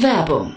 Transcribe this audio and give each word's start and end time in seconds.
Werbung 0.00 0.56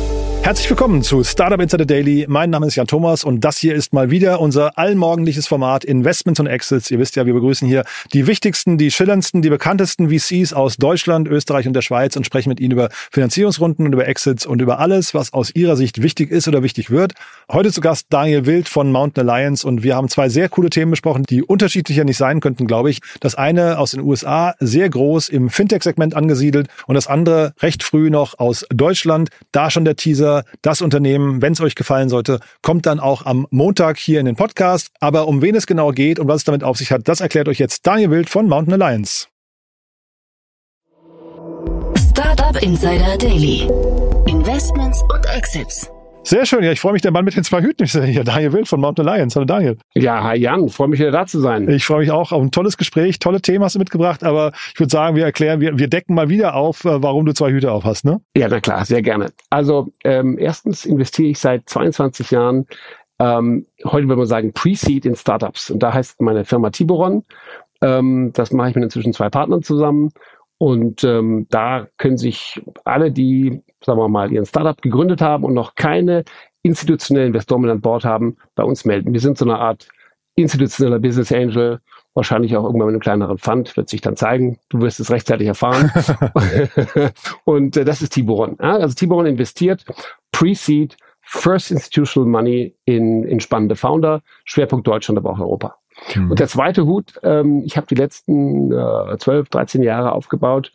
Herzlich 0.43 0.67
willkommen 0.71 1.03
zu 1.03 1.23
Startup 1.23 1.61
Insider 1.61 1.85
Daily. 1.85 2.25
Mein 2.27 2.49
Name 2.49 2.65
ist 2.65 2.75
Jan 2.75 2.87
Thomas 2.87 3.23
und 3.23 3.41
das 3.41 3.59
hier 3.59 3.75
ist 3.75 3.93
mal 3.93 4.09
wieder 4.09 4.41
unser 4.41 4.75
allmorgendliches 4.75 5.45
Format 5.45 5.85
Investments 5.85 6.39
und 6.39 6.47
Exits. 6.47 6.89
Ihr 6.89 6.97
wisst 6.97 7.15
ja, 7.15 7.27
wir 7.27 7.35
begrüßen 7.35 7.67
hier 7.67 7.85
die 8.11 8.25
wichtigsten, 8.25 8.79
die 8.79 8.89
schillerndsten, 8.89 9.43
die 9.43 9.51
bekanntesten 9.51 10.09
VCs 10.09 10.53
aus 10.53 10.77
Deutschland, 10.77 11.27
Österreich 11.27 11.67
und 11.67 11.73
der 11.73 11.83
Schweiz 11.83 12.15
und 12.15 12.25
sprechen 12.25 12.49
mit 12.49 12.59
ihnen 12.59 12.71
über 12.71 12.89
Finanzierungsrunden 13.11 13.85
und 13.85 13.93
über 13.93 14.07
Exits 14.07 14.47
und 14.47 14.63
über 14.63 14.79
alles, 14.79 15.13
was 15.13 15.31
aus 15.31 15.53
ihrer 15.53 15.75
Sicht 15.75 16.01
wichtig 16.01 16.31
ist 16.31 16.47
oder 16.47 16.63
wichtig 16.63 16.89
wird. 16.89 17.13
Heute 17.51 17.71
zu 17.71 17.79
Gast 17.79 18.07
Daniel 18.09 18.47
Wild 18.47 18.67
von 18.67 18.91
Mountain 18.91 19.29
Alliance 19.29 19.65
und 19.65 19.83
wir 19.83 19.95
haben 19.95 20.09
zwei 20.09 20.27
sehr 20.27 20.49
coole 20.49 20.71
Themen 20.71 20.89
besprochen, 20.89 21.23
die 21.29 21.43
unterschiedlicher 21.43 22.03
nicht 22.03 22.17
sein 22.17 22.39
könnten, 22.39 22.65
glaube 22.65 22.89
ich. 22.89 22.99
Das 23.19 23.35
eine 23.35 23.77
aus 23.77 23.91
den 23.91 24.01
USA, 24.01 24.55
sehr 24.59 24.89
groß 24.89 25.29
im 25.29 25.51
Fintech-Segment 25.51 26.15
angesiedelt 26.15 26.67
und 26.87 26.95
das 26.95 27.05
andere 27.05 27.53
recht 27.61 27.83
früh 27.83 28.09
noch 28.09 28.39
aus 28.39 28.65
Deutschland. 28.73 29.29
Da 29.51 29.69
schon 29.69 29.85
der 29.85 29.95
Teaser 29.95 30.30
das 30.61 30.81
Unternehmen, 30.81 31.41
wenn 31.41 31.53
es 31.53 31.61
euch 31.61 31.75
gefallen 31.75 32.09
sollte, 32.09 32.39
kommt 32.61 32.85
dann 32.85 32.99
auch 32.99 33.25
am 33.25 33.47
Montag 33.51 33.97
hier 33.97 34.19
in 34.19 34.25
den 34.25 34.35
Podcast. 34.35 34.89
Aber 34.99 35.27
um 35.27 35.41
wen 35.41 35.55
es 35.55 35.67
genau 35.67 35.91
geht 35.91 36.19
und 36.19 36.27
was 36.27 36.37
es 36.37 36.43
damit 36.43 36.63
auf 36.63 36.77
sich 36.77 36.91
hat, 36.91 37.07
das 37.07 37.21
erklärt 37.21 37.47
euch 37.47 37.59
jetzt 37.59 37.85
Daniel 37.85 38.11
Wild 38.11 38.29
von 38.29 38.47
Mountain 38.47 38.81
Alliance. 38.81 39.27
Startup 42.09 42.61
Insider 42.61 43.17
Daily. 43.17 43.67
Investments 44.27 45.01
und 45.03 45.25
Exits. 45.35 45.89
Sehr 46.23 46.45
schön, 46.45 46.63
ja, 46.63 46.71
ich 46.71 46.79
freue 46.79 46.93
mich, 46.93 47.01
der 47.01 47.11
Mann 47.11 47.25
mit 47.25 47.35
den 47.35 47.43
zwei 47.43 47.61
Hüten 47.61 47.83
ist 47.83 48.01
hier, 48.03 48.23
Daniel 48.23 48.53
Wild 48.53 48.67
von 48.67 48.79
Mountain 48.79 49.07
Alliance. 49.07 49.35
Hallo 49.35 49.45
Daniel. 49.45 49.77
Ja, 49.95 50.23
hi 50.23 50.37
Jan, 50.37 50.69
freue 50.69 50.87
mich 50.87 50.99
wieder 50.99 51.11
da 51.11 51.25
zu 51.25 51.39
sein. 51.39 51.67
Ich 51.67 51.85
freue 51.85 52.01
mich 52.01 52.11
auch 52.11 52.31
auf 52.31 52.41
ein 52.41 52.51
tolles 52.51 52.77
Gespräch, 52.77 53.17
tolle 53.19 53.41
Themen 53.41 53.63
hast 53.63 53.75
du 53.75 53.79
mitgebracht, 53.79 54.23
aber 54.23 54.51
ich 54.73 54.79
würde 54.79 54.91
sagen, 54.91 55.15
wir 55.15 55.25
erklären, 55.25 55.59
wir, 55.61 55.79
wir 55.79 55.87
decken 55.87 56.13
mal 56.13 56.29
wieder 56.29 56.55
auf, 56.55 56.85
äh, 56.85 57.01
warum 57.01 57.25
du 57.25 57.33
zwei 57.33 57.51
Hüte 57.51 57.71
auf 57.71 57.85
hast, 57.85 58.05
ne? 58.05 58.21
Ja, 58.37 58.47
na 58.49 58.59
klar, 58.59 58.85
sehr 58.85 59.01
gerne. 59.01 59.31
Also 59.49 59.89
ähm, 60.03 60.37
erstens 60.39 60.85
investiere 60.85 61.29
ich 61.29 61.39
seit 61.39 61.67
22 61.67 62.31
Jahren, 62.31 62.67
ähm, 63.21 63.65
heute 63.83 64.07
würde 64.07 64.17
man 64.17 64.27
sagen, 64.27 64.53
Pre-Seed 64.53 65.05
in 65.05 65.15
Startups. 65.15 65.69
Und 65.69 65.83
da 65.83 65.93
heißt 65.93 66.21
meine 66.21 66.45
Firma 66.45 66.69
Tiboron. 66.69 67.23
Ähm, 67.81 68.31
das 68.33 68.51
mache 68.51 68.69
ich 68.69 68.75
mit 68.75 68.83
inzwischen 68.83 69.13
zwei 69.13 69.29
Partnern 69.29 69.61
zusammen. 69.63 70.11
Und 70.57 71.03
ähm, 71.03 71.47
da 71.49 71.87
können 71.97 72.17
sich 72.17 72.61
alle, 72.83 73.11
die, 73.11 73.61
sagen 73.83 73.99
wir 73.99 74.07
mal, 74.07 74.31
ihren 74.31 74.45
Startup 74.45 74.81
gegründet 74.81 75.21
haben 75.21 75.43
und 75.43 75.53
noch 75.53 75.75
keine 75.75 76.23
institutionellen 76.63 77.27
Investoren 77.27 77.69
an 77.69 77.81
Bord 77.81 78.05
haben, 78.05 78.37
bei 78.55 78.63
uns 78.63 78.85
melden. 78.85 79.13
Wir 79.13 79.19
sind 79.19 79.37
so 79.37 79.45
eine 79.45 79.59
Art 79.59 79.87
institutioneller 80.35 80.99
Business 80.99 81.31
Angel, 81.31 81.79
wahrscheinlich 82.13 82.55
auch 82.55 82.63
irgendwann 82.63 82.87
mit 82.87 82.93
einem 82.93 83.01
kleineren 83.01 83.37
Fund, 83.37 83.75
wird 83.77 83.89
sich 83.89 84.01
dann 84.01 84.15
zeigen. 84.15 84.59
Du 84.69 84.81
wirst 84.81 84.99
es 84.99 85.11
rechtzeitig 85.11 85.47
erfahren. 85.47 85.91
und 87.45 87.77
äh, 87.77 87.85
das 87.85 88.01
ist 88.01 88.13
Tiburon. 88.13 88.57
Ja? 88.59 88.77
Also 88.77 88.95
Tiburon 88.95 89.25
investiert 89.25 89.85
Pre-Seed, 90.31 90.97
First 91.21 91.71
Institutional 91.71 92.29
Money 92.29 92.75
in, 92.85 93.23
in 93.23 93.39
spannende 93.39 93.75
Founder, 93.75 94.21
Schwerpunkt 94.43 94.87
Deutschland, 94.87 95.17
aber 95.17 95.31
auch 95.31 95.39
Europa. 95.39 95.75
Mhm. 96.15 96.31
Und 96.31 96.39
der 96.39 96.47
zweite 96.47 96.85
Hut, 96.85 97.13
ähm, 97.23 97.63
ich 97.65 97.77
habe 97.77 97.87
die 97.87 97.95
letzten 97.95 98.71
äh, 98.71 99.17
12, 99.17 99.49
13 99.49 99.83
Jahre 99.83 100.13
aufgebaut, 100.13 100.71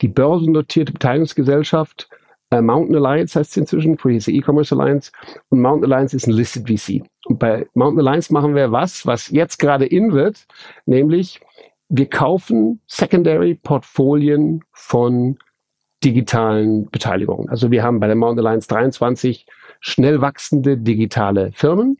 die 0.00 0.08
börsennotierte 0.08 0.92
Beteiligungsgesellschaft 0.92 2.08
äh, 2.50 2.60
Mountain 2.60 2.96
Alliance 2.96 3.38
heißt 3.38 3.52
es 3.52 3.56
inzwischen, 3.56 3.98
früher 3.98 4.14
hieß 4.14 4.28
E-Commerce 4.28 4.76
Alliance 4.76 5.10
und 5.48 5.60
Mountain 5.60 5.92
Alliance 5.92 6.14
ist 6.14 6.26
ein 6.26 6.32
Listed 6.32 6.68
VC. 6.68 7.02
Und 7.26 7.38
bei 7.38 7.66
Mountain 7.74 8.06
Alliance 8.06 8.32
machen 8.32 8.54
wir 8.54 8.72
was, 8.72 9.06
was 9.06 9.30
jetzt 9.30 9.58
gerade 9.58 9.86
in 9.86 10.12
wird, 10.12 10.46
nämlich 10.84 11.40
wir 11.88 12.06
kaufen 12.06 12.80
Secondary 12.86 13.54
Portfolien 13.54 14.62
von 14.72 15.38
digitalen 16.04 16.88
Beteiligungen. 16.90 17.48
Also 17.48 17.70
wir 17.70 17.82
haben 17.82 18.00
bei 18.00 18.06
der 18.06 18.16
Mountain 18.16 18.46
Alliance 18.46 18.68
23 18.68 19.46
schnell 19.80 20.20
wachsende 20.20 20.76
digitale 20.76 21.52
Firmen, 21.52 21.98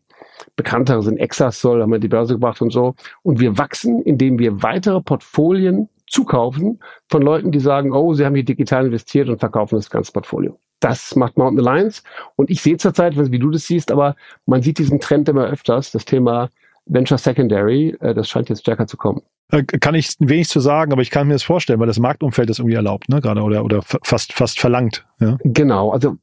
Bekanntere 0.55 1.03
sind 1.03 1.19
Exasol, 1.19 1.83
haben 1.83 1.93
wir 1.93 1.99
die 1.99 2.09
Börse 2.09 2.35
gebracht 2.35 2.61
und 2.63 2.73
so. 2.73 2.95
Und 3.23 3.41
wir 3.41 3.59
wachsen, 3.59 4.03
indem 4.03 4.39
wir 4.39 4.63
weitere 4.63 5.01
Portfolien 5.01 5.89
zukaufen 6.07 6.81
von 7.09 7.23
Leuten, 7.23 7.53
die 7.53 7.61
sagen, 7.61 7.93
oh, 7.93 8.15
sie 8.15 8.25
haben 8.25 8.35
hier 8.35 8.45
digital 8.45 8.87
investiert 8.87 9.29
und 9.29 9.39
verkaufen 9.39 9.77
das 9.77 9.91
ganze 9.91 10.13
Portfolio. 10.13 10.59
Das 10.81 11.17
macht 11.17 11.37
Mountain 11.37 11.67
Alliance. 11.67 12.03
Und 12.37 12.51
ich 12.51 12.63
sehe 12.63 12.77
zurzeit, 12.77 13.17
wie 13.17 13.39
du 13.39 13.51
das 13.51 13.67
siehst, 13.67 13.91
aber 13.91 14.15
man 14.45 14.63
sieht 14.63 14.79
diesen 14.79 15.01
Trend 15.01 15.29
immer 15.29 15.47
öfters, 15.47 15.91
das 15.91 16.05
Thema 16.05 16.51
Venture 16.85 17.19
Secondary, 17.19 17.97
äh, 18.01 18.15
das 18.15 18.29
scheint 18.29 18.49
jetzt 18.49 18.61
stärker 18.61 18.87
zu 18.87 18.97
kommen. 18.97 19.23
Äh, 19.53 19.63
kann 19.63 19.95
ich 19.95 20.17
wenig 20.19 20.49
zu 20.49 20.59
sagen, 20.59 20.93
aber 20.93 21.03
ich 21.03 21.11
kann 21.11 21.29
mir 21.29 21.35
das 21.35 21.45
vorstellen, 21.45 21.79
weil 21.79 21.87
das 21.87 22.01
Marktumfeld 22.01 22.51
das 22.51 22.59
irgendwie 22.59 22.75
erlaubt, 22.75 23.09
ne, 23.09 23.21
gerade 23.21 23.43
oder 23.43 23.65
oder 23.65 23.81
fast 23.83 24.33
fast 24.33 24.59
verlangt. 24.59 25.07
Ja. 25.21 25.39
Genau. 25.45 25.91
Also 25.93 26.17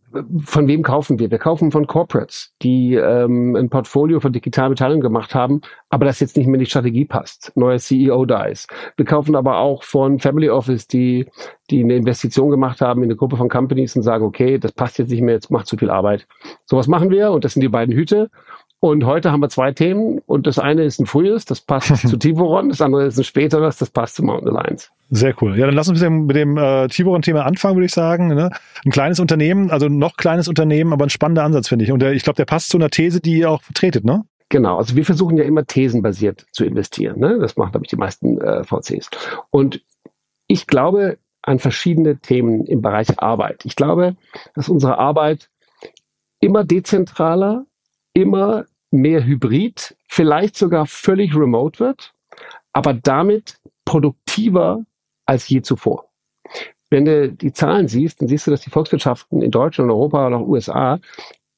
von 0.44 0.68
wem 0.68 0.84
kaufen 0.84 1.20
wir? 1.20 1.32
Wir 1.32 1.40
kaufen 1.40 1.72
von 1.72 1.88
Corporates, 1.88 2.54
die 2.62 2.96
ähm, 2.96 3.56
ein 3.56 3.70
Portfolio 3.70 4.20
von 4.20 4.34
digitalen 4.34 4.72
Beteiligung 4.72 5.02
gemacht 5.02 5.34
haben, 5.34 5.62
aber 5.90 6.06
das 6.06 6.20
jetzt 6.20 6.36
nicht 6.36 6.48
mehr 6.48 6.56
in 6.56 6.60
die 6.60 6.70
Strategie 6.70 7.06
passt. 7.06 7.54
Neuer 7.56 7.80
CEO 7.80 8.26
da 8.26 8.44
ist. 8.44 8.70
Wir 8.98 9.06
kaufen 9.06 9.38
aber 9.38 9.58
auch 9.58 9.84
von 9.84 10.20
Family 10.20 10.50
Office, 10.50 10.88
die 10.88 11.26
die 11.70 11.82
eine 11.82 11.96
Investition 11.96 12.50
gemacht 12.50 12.82
haben 12.82 13.04
in 13.04 13.08
eine 13.08 13.16
Gruppe 13.16 13.38
von 13.38 13.48
Companies 13.48 13.96
und 13.96 14.04
sagen, 14.04 14.26
okay, 14.26 14.58
das 14.60 14.74
passt 14.74 15.00
jetzt 15.00 15.10
nicht 15.10 15.22
mehr, 15.22 15.36
jetzt 15.36 15.50
macht 15.50 15.68
zu 15.68 15.78
viel 15.78 15.90
Arbeit. 15.90 16.28
Sowas 16.66 16.88
machen 16.88 17.10
wir 17.10 17.32
und 17.32 17.46
das 17.46 17.54
sind 17.54 17.62
die 17.62 17.70
beiden 17.70 17.96
Hüte. 17.96 18.30
Und 18.84 19.06
heute 19.06 19.32
haben 19.32 19.40
wir 19.40 19.48
zwei 19.48 19.72
Themen 19.72 20.20
und 20.26 20.46
das 20.46 20.60
eine 20.60 20.84
ist 20.84 21.00
ein 21.00 21.06
frühes, 21.06 21.46
das 21.46 21.62
passt 21.62 21.96
zu 22.10 22.18
Tiburon, 22.18 22.68
das 22.68 22.82
andere 22.82 23.06
ist 23.06 23.18
ein 23.18 23.24
späteres, 23.24 23.78
das 23.78 23.90
passt 23.90 24.18
zu 24.18 24.24
Mountain 24.24 24.54
Alliance. 24.54 24.90
Sehr 25.10 25.34
cool. 25.42 25.58
Ja, 25.58 25.68
dann 25.68 25.76
lass 25.76 25.88
uns 25.88 26.02
mit 26.02 26.06
dem, 26.06 26.26
mit 26.26 26.36
dem 26.36 26.58
äh, 26.58 26.90
Tiburon-Thema 26.90 27.46
anfangen, 27.46 27.78
würde 27.78 27.86
ich 27.86 27.94
sagen. 27.94 28.28
Ne? 28.28 28.50
Ein 28.84 28.92
kleines 28.92 29.22
Unternehmen, 29.22 29.72
also 29.72 29.88
noch 29.88 30.18
kleines 30.18 30.50
Unternehmen, 30.50 30.92
aber 30.92 31.06
ein 31.06 31.10
spannender 31.10 31.46
Ansatz, 31.46 31.70
finde 31.70 31.86
ich. 31.86 31.94
Und 31.94 32.02
der, 32.02 32.12
ich 32.12 32.24
glaube, 32.24 32.36
der 32.36 32.44
passt 32.44 32.72
zu 32.72 32.78
einer 32.78 32.90
These, 32.90 33.22
die 33.22 33.38
ihr 33.38 33.52
auch 33.52 33.64
vertretet, 33.64 34.04
ne? 34.04 34.26
Genau, 34.50 34.76
also 34.76 34.98
wir 34.98 35.06
versuchen 35.06 35.38
ja 35.38 35.46
immer 35.46 35.66
thesenbasiert 35.66 36.46
zu 36.52 36.66
investieren. 36.66 37.22
Ne? 37.22 37.40
Das 37.40 37.56
machen, 37.56 37.72
glaube 37.72 37.86
ich, 37.86 37.90
die 37.90 37.96
meisten 37.96 38.42
äh, 38.42 38.66
VCs. 38.66 39.10
Und 39.50 39.82
ich 40.48 40.68
glaube 40.68 41.20
an 41.42 41.60
verschiedene 41.60 42.18
Themen 42.18 42.66
im 42.66 42.82
Bereich 42.82 43.18
Arbeit. 43.18 43.64
Ich 43.64 43.78
glaube, 43.78 44.18
dass 44.56 44.68
unsere 44.68 44.98
Arbeit 44.98 45.50
immer 46.42 46.66
dezentraler, 46.66 47.66
immer 48.14 48.66
mehr 48.94 49.26
hybrid, 49.26 49.96
vielleicht 50.08 50.56
sogar 50.56 50.86
völlig 50.86 51.36
remote 51.36 51.80
wird, 51.80 52.14
aber 52.72 52.94
damit 52.94 53.60
produktiver 53.86 54.86
als 55.26 55.50
je 55.50 55.62
zuvor. 55.62 56.10
Wenn 56.90 57.06
du 57.06 57.32
die 57.32 57.54
Zahlen 57.54 57.88
siehst, 57.88 58.22
dann 58.22 58.28
siehst 58.28 58.46
du, 58.46 58.52
dass 58.52 58.62
die 58.62 58.70
Volkswirtschaften 58.70 59.42
in 59.42 59.52
Deutschland, 59.52 59.90
Europa 59.90 60.28
und 60.28 60.34
auch 60.36 60.48
USA 60.48 61.00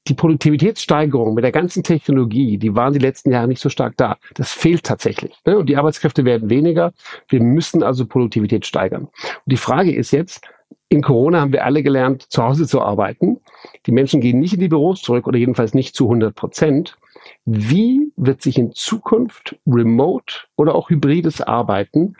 die 0.08 0.14
Produktivitätssteigerung 0.14 1.34
mit 1.34 1.44
der 1.44 1.52
ganzen 1.52 1.84
Technologie, 1.84 2.58
die 2.58 2.76
waren 2.76 2.94
die 2.94 3.00
letzten 3.00 3.32
Jahre 3.32 3.48
nicht 3.48 3.62
so 3.62 3.70
stark 3.70 3.98
da. 3.98 4.18
Das 4.36 4.52
fehlt 4.52 4.84
tatsächlich. 4.84 5.36
Ne? 5.46 5.58
Und 5.58 5.68
die 5.68 5.78
Arbeitskräfte 5.78 6.26
werden 6.26 6.50
weniger. 6.50 6.94
Wir 7.28 7.42
müssen 7.42 7.81
also 7.81 8.06
Produktivität 8.06 8.66
steigern. 8.66 9.06
Und 9.06 9.12
die 9.48 9.58
Frage 9.58 9.94
ist 9.94 10.12
jetzt, 10.12 10.48
in 10.90 11.02
Corona 11.02 11.42
haben 11.42 11.54
wir 11.54 11.66
alle 11.66 11.81
gelernt, 11.81 12.31
zu 12.31 12.44
Hause 12.44 12.68
zu 12.68 12.81
arbeiten. 12.81 13.42
Die 13.88 13.92
Menschen 13.92 14.22
gehen 14.22 14.40
nicht 14.40 14.54
in 14.54 14.60
die 14.60 14.68
Büros 14.68 15.02
zurück 15.02 15.28
oder 15.28 15.40
jedenfalls 15.40 15.74
nicht 15.74 15.96
zu 15.96 16.06
100 16.06 16.36
Prozent. 16.36 16.98
Wie 17.45 18.12
wird 18.16 18.42
sich 18.42 18.57
in 18.57 18.72
Zukunft 18.74 19.57
Remote 19.68 20.36
oder 20.56 20.75
auch 20.75 20.89
hybrides 20.89 21.42
Arbeiten 21.42 22.16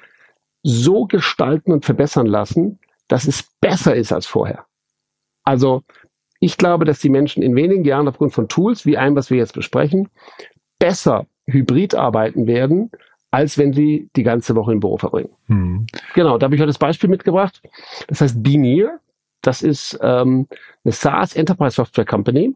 so 0.64 1.06
gestalten 1.06 1.72
und 1.72 1.86
verbessern 1.86 2.26
lassen, 2.26 2.80
dass 3.08 3.28
es 3.28 3.44
besser 3.62 3.96
ist 3.96 4.12
als 4.12 4.26
vorher? 4.26 4.66
Also 5.44 5.84
ich 6.40 6.58
glaube, 6.58 6.86
dass 6.86 7.00
die 7.00 7.10
Menschen 7.10 7.44
in 7.44 7.56
wenigen 7.56 7.86
Jahren 7.86 8.08
aufgrund 8.08 8.34
von 8.34 8.48
Tools 8.48 8.86
wie 8.86 8.98
einem, 8.98 9.16
was 9.16 9.30
wir 9.30 9.38
jetzt 9.38 9.54
besprechen, 9.54 10.10
besser 10.80 11.28
hybrid 11.48 11.96
arbeiten 11.96 12.48
werden, 12.48 12.92
als 13.32 13.58
wenn 13.58 13.74
sie 13.74 14.10
die 14.16 14.24
ganze 14.24 14.56
Woche 14.56 14.72
im 14.72 14.80
Büro 14.80 14.98
verbringen. 14.98 15.30
Mhm. 15.48 15.88
Genau, 16.14 16.38
da 16.38 16.46
habe 16.46 16.56
ich 16.56 16.62
heute 16.62 16.70
das 16.70 16.78
Beispiel 16.78 17.10
mitgebracht. 17.10 17.62
Das 18.08 18.22
heißt 18.22 18.42
Benear. 18.42 19.00
Das 19.46 19.62
ist 19.62 19.98
ähm, 20.02 20.48
eine 20.84 20.92
SaaS 20.92 21.36
Enterprise 21.36 21.76
Software 21.76 22.06
Company, 22.06 22.56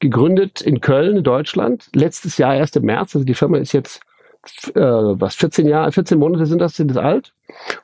gegründet 0.00 0.60
in 0.60 0.80
Köln, 0.80 1.22
Deutschland. 1.22 1.88
Letztes 1.94 2.38
Jahr 2.38 2.56
erst 2.56 2.76
im 2.76 2.84
März. 2.84 3.14
Also 3.14 3.24
die 3.24 3.34
Firma 3.34 3.58
ist 3.58 3.72
jetzt 3.72 4.00
äh, 4.74 4.80
was 4.80 5.36
14 5.36 5.66
Jahre, 5.66 5.92
14 5.92 6.18
Monate 6.18 6.46
sind 6.46 6.58
das, 6.58 6.74
sind 6.74 6.88
das 6.88 6.96
alt. 6.96 7.32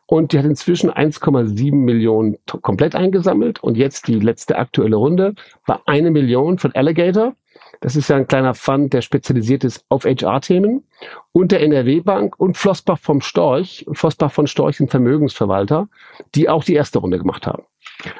Und 0.06 0.32
die 0.32 0.38
hat 0.38 0.44
inzwischen 0.44 0.90
1,7 0.90 1.74
Millionen 1.74 2.38
komplett 2.60 2.94
eingesammelt. 2.94 3.62
Und 3.62 3.76
jetzt 3.76 4.08
die 4.08 4.18
letzte 4.18 4.58
aktuelle 4.58 4.96
Runde 4.96 5.34
war 5.66 5.82
eine 5.86 6.10
Million 6.10 6.58
von 6.58 6.72
Alligator. 6.72 7.34
Das 7.80 7.96
ist 7.96 8.08
ja 8.08 8.16
ein 8.16 8.26
kleiner 8.26 8.54
Fund, 8.54 8.92
der 8.92 9.00
spezialisiert 9.00 9.64
ist 9.64 9.84
auf 9.88 10.04
HR-Themen. 10.04 10.84
Und 11.32 11.52
der 11.52 11.62
NRW-Bank 11.62 12.38
und 12.38 12.56
Flossbach 12.56 12.98
vom 12.98 13.20
Storch. 13.22 13.86
Flossbach 13.92 14.32
von 14.32 14.46
Storch 14.46 14.76
sind 14.76 14.90
Vermögensverwalter, 14.90 15.88
die 16.34 16.48
auch 16.48 16.62
die 16.62 16.74
erste 16.74 16.98
Runde 16.98 17.18
gemacht 17.18 17.46
haben. 17.46 17.64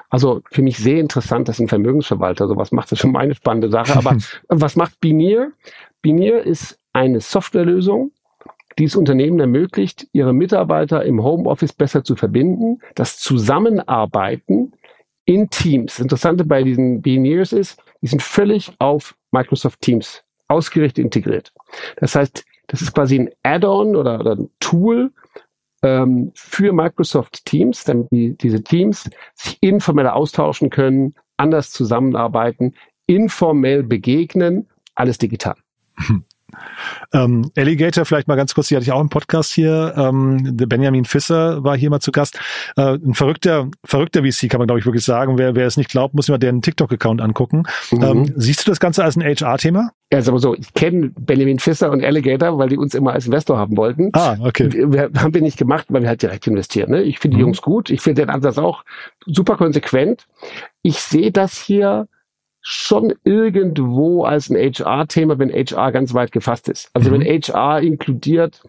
Also 0.09 0.41
für 0.51 0.63
mich 0.63 0.79
sehr 0.79 0.99
interessant, 0.99 1.49
dass 1.49 1.59
ein 1.59 1.69
Vermögensverwalter 1.69 2.49
sowas 2.49 2.73
macht. 2.73 2.87
Das 2.87 2.93
ist 2.93 3.01
schon 3.01 3.13
meine 3.13 3.35
spannende 3.35 3.71
Sache. 3.71 3.97
Aber 3.97 4.17
was 4.49 4.77
macht 4.77 4.99
Binier? 5.01 5.53
Binier 6.01 6.43
ist 6.43 6.79
eine 6.93 7.21
Softwarelösung, 7.21 8.13
die 8.79 8.85
es 8.85 8.97
Unternehmen 8.97 9.41
ermöglicht, 9.41 10.07
ihre 10.13 10.33
Mitarbeiter 10.33 11.05
im 11.05 11.23
Homeoffice 11.23 11.75
besser 11.75 12.03
zu 12.03 12.17
verbinden, 12.17 12.79
das 12.95 13.19
Zusammenarbeiten 13.19 14.73
in 15.27 15.51
Teams. 15.51 15.97
Das 15.97 16.01
Interessante 16.01 16.45
bei 16.45 16.63
diesen 16.63 17.03
Pioneers 17.03 17.53
ist, 17.53 17.83
die 18.01 18.07
sind 18.07 18.23
völlig 18.23 18.73
auf 18.79 19.15
Microsoft 19.33 19.81
Teams 19.81 20.23
ausgerichtet 20.49 21.05
integriert. 21.05 21.53
Das 21.97 22.15
heißt, 22.15 22.45
das 22.67 22.83
ist 22.83 22.95
quasi 22.95 23.19
ein 23.19 23.31
Add-on 23.43 23.97
oder, 23.97 24.21
oder 24.21 24.37
ein 24.37 24.51
Tool 24.61 25.13
ähm, 25.83 26.33
für 26.35 26.73
Microsoft 26.73 27.45
Teams, 27.45 27.85
damit 27.85 28.11
die, 28.11 28.37
diese 28.37 28.63
Teams 28.63 29.09
sich 29.35 29.59
informeller 29.61 30.15
austauschen 30.15 30.71
können, 30.71 31.15
anders 31.37 31.71
zusammenarbeiten, 31.71 32.75
informell 33.07 33.83
begegnen, 33.83 34.69
alles 34.95 35.19
digital. 35.19 35.57
Ähm, 37.13 37.51
Alligator, 37.57 38.05
vielleicht 38.05 38.29
mal 38.29 38.37
ganz 38.37 38.55
kurz, 38.55 38.69
die 38.69 38.77
hatte 38.77 38.85
ich 38.85 38.93
auch 38.93 39.01
im 39.01 39.09
Podcast 39.09 39.53
hier. 39.53 39.95
Ähm, 39.97 40.57
der 40.57 40.67
Benjamin 40.67 41.05
Fisser 41.05 41.63
war 41.65 41.77
hier 41.77 41.91
mal 41.91 42.01
zu 42.01 42.13
Gast. 42.13 42.39
Äh, 42.77 42.95
ein 42.95 43.15
verrückter, 43.15 43.69
verrückter 43.85 44.23
VC, 44.23 44.49
kann 44.49 44.59
man 44.59 44.67
glaube 44.67 44.81
ich 44.81 44.87
wirklich 44.87 45.05
sagen. 45.05 45.39
Wer, 45.39 45.55
wer 45.55 45.67
es 45.67 45.77
nicht 45.77 45.91
glaubt, 45.91 46.15
muss 46.15 46.29
immer 46.29 46.39
deren 46.39 46.63
TikTok-Account 46.63 47.21
angucken. 47.21 47.65
Mhm. 47.91 48.03
Ähm, 48.03 48.33
siehst 48.37 48.67
du 48.67 48.71
das 48.71 48.81
Ganze 48.81 49.05
als 49.05 49.17
ein 49.17 49.23
HR-Thema? 49.23 49.91
Ja, 50.13 50.19
ist 50.19 50.29
aber 50.29 50.41
so, 50.41 50.57
ich 50.57 50.75
kenne 50.75 51.13
Benjamin 51.21 51.61
Fisser 51.61 51.91
und 51.91 52.05
Alligator, 52.05 52.59
weil 52.59 52.69
die 52.69 52.77
uns 52.77 52.95
immer 52.95 53.13
als 53.13 53.27
Investor 53.27 53.59
haben 53.59 53.77
wollten. 53.77 54.11
Ah, 54.13 54.37
okay. 54.41 54.69
Wir 54.73 55.11
haben 55.17 55.33
wir 55.33 55.41
nicht 55.41 55.57
gemacht, 55.57 55.87
weil 55.89 56.03
wir 56.03 56.09
halt 56.09 56.23
direkt 56.23 56.49
investieren. 56.49 56.91
Ne? 56.91 57.03
Ich 57.03 57.21
finde 57.21 57.37
die 57.37 57.43
mhm. 57.43 57.49
Jungs 57.49 57.63
gut. 57.63 57.91
Ich 57.91 58.01
finde 58.01 58.23
den 58.23 58.31
Ansatz 58.31 58.59
auch 58.59 58.85
super 59.25 59.57
konsequent. 59.57 60.27
Ich 60.83 60.99
sehe 60.99 61.31
das 61.31 61.57
hier 61.59 62.09
schon 62.63 63.15
irgendwo 63.25 64.25
als 64.25 64.51
ein 64.51 64.57
HR-Thema, 64.57 65.39
wenn 65.39 65.51
HR 65.51 65.93
ganz 65.93 66.15
weit 66.15 66.33
gefasst 66.33 66.69
ist. 66.69 66.91
Also 66.93 67.11
mhm. 67.11 67.21
wenn 67.21 67.43
HR 67.43 67.81
inkludiert 67.81 68.63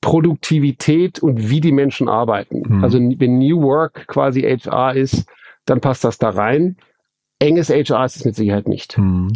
Produktivität 0.00 1.20
und 1.20 1.48
wie 1.48 1.60
die 1.60 1.72
Menschen 1.72 2.08
arbeiten. 2.08 2.62
Mhm. 2.66 2.84
Also 2.84 2.98
wenn 2.98 3.38
New 3.38 3.62
Work 3.62 4.06
quasi 4.08 4.42
HR 4.42 4.94
ist, 4.94 5.26
dann 5.64 5.80
passt 5.80 6.04
das 6.04 6.18
da 6.18 6.30
rein 6.30 6.76
enges 7.42 7.70
HR 7.70 8.04
ist 8.04 8.16
es 8.16 8.24
mit 8.24 8.36
Sicherheit 8.36 8.68
nicht. 8.68 8.96
Hm. 8.96 9.32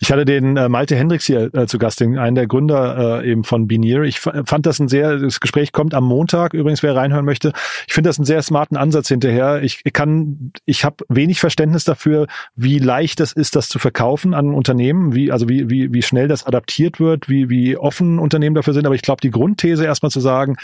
Ich 0.00 0.10
hatte 0.10 0.24
den 0.24 0.56
äh, 0.56 0.68
Malte 0.68 0.96
Hendricks 0.96 1.26
hier 1.26 1.54
äh, 1.54 1.66
zu 1.66 1.78
Gast, 1.78 2.00
den, 2.00 2.18
einen 2.18 2.34
der 2.34 2.46
Gründer 2.46 3.22
äh, 3.22 3.30
eben 3.30 3.44
von 3.44 3.68
Binier. 3.68 4.02
Ich 4.02 4.20
fand 4.20 4.64
das 4.64 4.78
ein 4.78 4.88
sehr, 4.88 5.18
das 5.18 5.40
Gespräch 5.40 5.72
kommt 5.72 5.92
am 5.94 6.04
Montag, 6.04 6.54
übrigens, 6.54 6.82
wer 6.82 6.96
reinhören 6.96 7.24
möchte. 7.24 7.52
Ich 7.86 7.92
finde 7.92 8.08
das 8.08 8.18
einen 8.18 8.24
sehr 8.24 8.42
smarten 8.42 8.76
Ansatz 8.76 9.08
hinterher. 9.08 9.62
Ich 9.62 9.82
kann, 9.92 10.52
ich 10.64 10.84
habe 10.84 11.04
wenig 11.08 11.40
Verständnis 11.40 11.84
dafür, 11.84 12.26
wie 12.54 12.78
leicht 12.78 13.20
es 13.20 13.32
ist, 13.32 13.54
das 13.54 13.68
zu 13.68 13.78
verkaufen 13.78 14.32
an 14.32 14.54
Unternehmen, 14.54 15.14
wie, 15.14 15.30
also 15.30 15.48
wie, 15.48 15.68
wie, 15.68 15.92
wie 15.92 16.02
schnell 16.02 16.28
das 16.28 16.46
adaptiert 16.46 17.00
wird, 17.00 17.28
wie, 17.28 17.50
wie 17.50 17.76
offen 17.76 18.18
Unternehmen 18.18 18.54
dafür 18.54 18.72
sind. 18.72 18.86
Aber 18.86 18.94
ich 18.94 19.02
glaube, 19.02 19.20
die 19.20 19.30
Grundthese 19.30 19.84
erstmal 19.84 20.10
zu 20.10 20.20
sagen, 20.20 20.56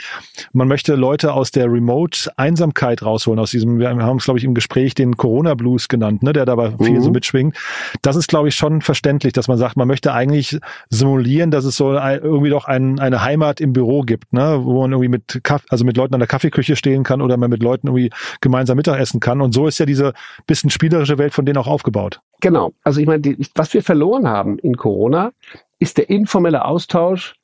man 0.53 0.69
möchte 0.69 0.95
Leute 0.95 1.35
aus 1.35 1.51
der 1.51 1.71
Remote-Einsamkeit 1.71 3.03
rausholen, 3.03 3.39
aus 3.39 3.51
diesem, 3.51 3.79
wir 3.79 3.91
haben 3.91 4.17
es, 4.19 4.25
glaube 4.25 4.39
ich, 4.39 4.45
im 4.45 4.55
Gespräch 4.55 4.95
den 4.95 5.17
Corona-Blues 5.17 5.89
genannt, 5.89 6.23
ne, 6.23 6.33
der 6.33 6.47
dabei 6.47 6.78
viel 6.85 6.99
mhm. 6.99 7.03
so 7.03 7.11
mitschwingt. 7.11 7.57
Das 8.03 8.17
ist, 8.17 8.29
glaube 8.29 8.49
ich, 8.49 8.55
schon 8.55 8.81
verständlich, 8.81 9.33
dass 9.33 9.49
man 9.49 9.59
sagt, 9.59 9.77
man 9.77 9.89
möchte 9.89 10.13
eigentlich 10.13 10.59
simulieren, 10.89 11.51
dass 11.51 11.65
es 11.65 11.77
so 11.77 11.93
irgendwie 11.93 12.51
doch 12.51 12.67
ein, 12.67 12.99
eine 12.99 13.23
Heimat 13.23 13.61
im 13.61 13.73
Büro 13.73 14.03
gibt, 14.03 14.33
ne, 14.33 14.61
wo 14.63 14.83
man 14.83 14.93
irgendwie 14.93 15.09
mit 15.09 15.41
Kaff 15.43 15.65
also 15.69 15.85
mit 15.85 15.97
Leuten 15.97 16.15
an 16.15 16.21
der 16.21 16.29
Kaffeeküche 16.29 16.77
stehen 16.77 17.05
kann 17.05 17.23
oder 17.23 17.37
man 17.37 17.51
mit 17.51 17.63
Leuten 17.63 17.89
irgendwie 17.89 18.11
gemeinsam 18.41 18.77
Mittag 18.77 18.99
essen 18.99 19.21
kann. 19.21 19.41
Und 19.41 19.53
so 19.53 19.67
ist 19.67 19.79
ja 19.79 19.87
diese 19.87 20.13
bisschen 20.47 20.71
spielerische 20.71 21.19
Welt 21.19 21.35
von 21.35 21.45
denen 21.45 21.59
auch 21.59 21.67
aufgebaut. 21.67 22.21
Genau. 22.41 22.73
Also 22.83 23.01
ich 23.01 23.07
meine, 23.07 23.21
die, 23.21 23.37
was 23.55 23.75
wir 23.75 23.83
verloren 23.83 24.29
haben 24.29 24.59
in 24.59 24.77
Corona, 24.77 25.33
ist 25.79 25.99
der 25.99 26.11
informelle 26.11 26.65
Austausch 26.65 27.35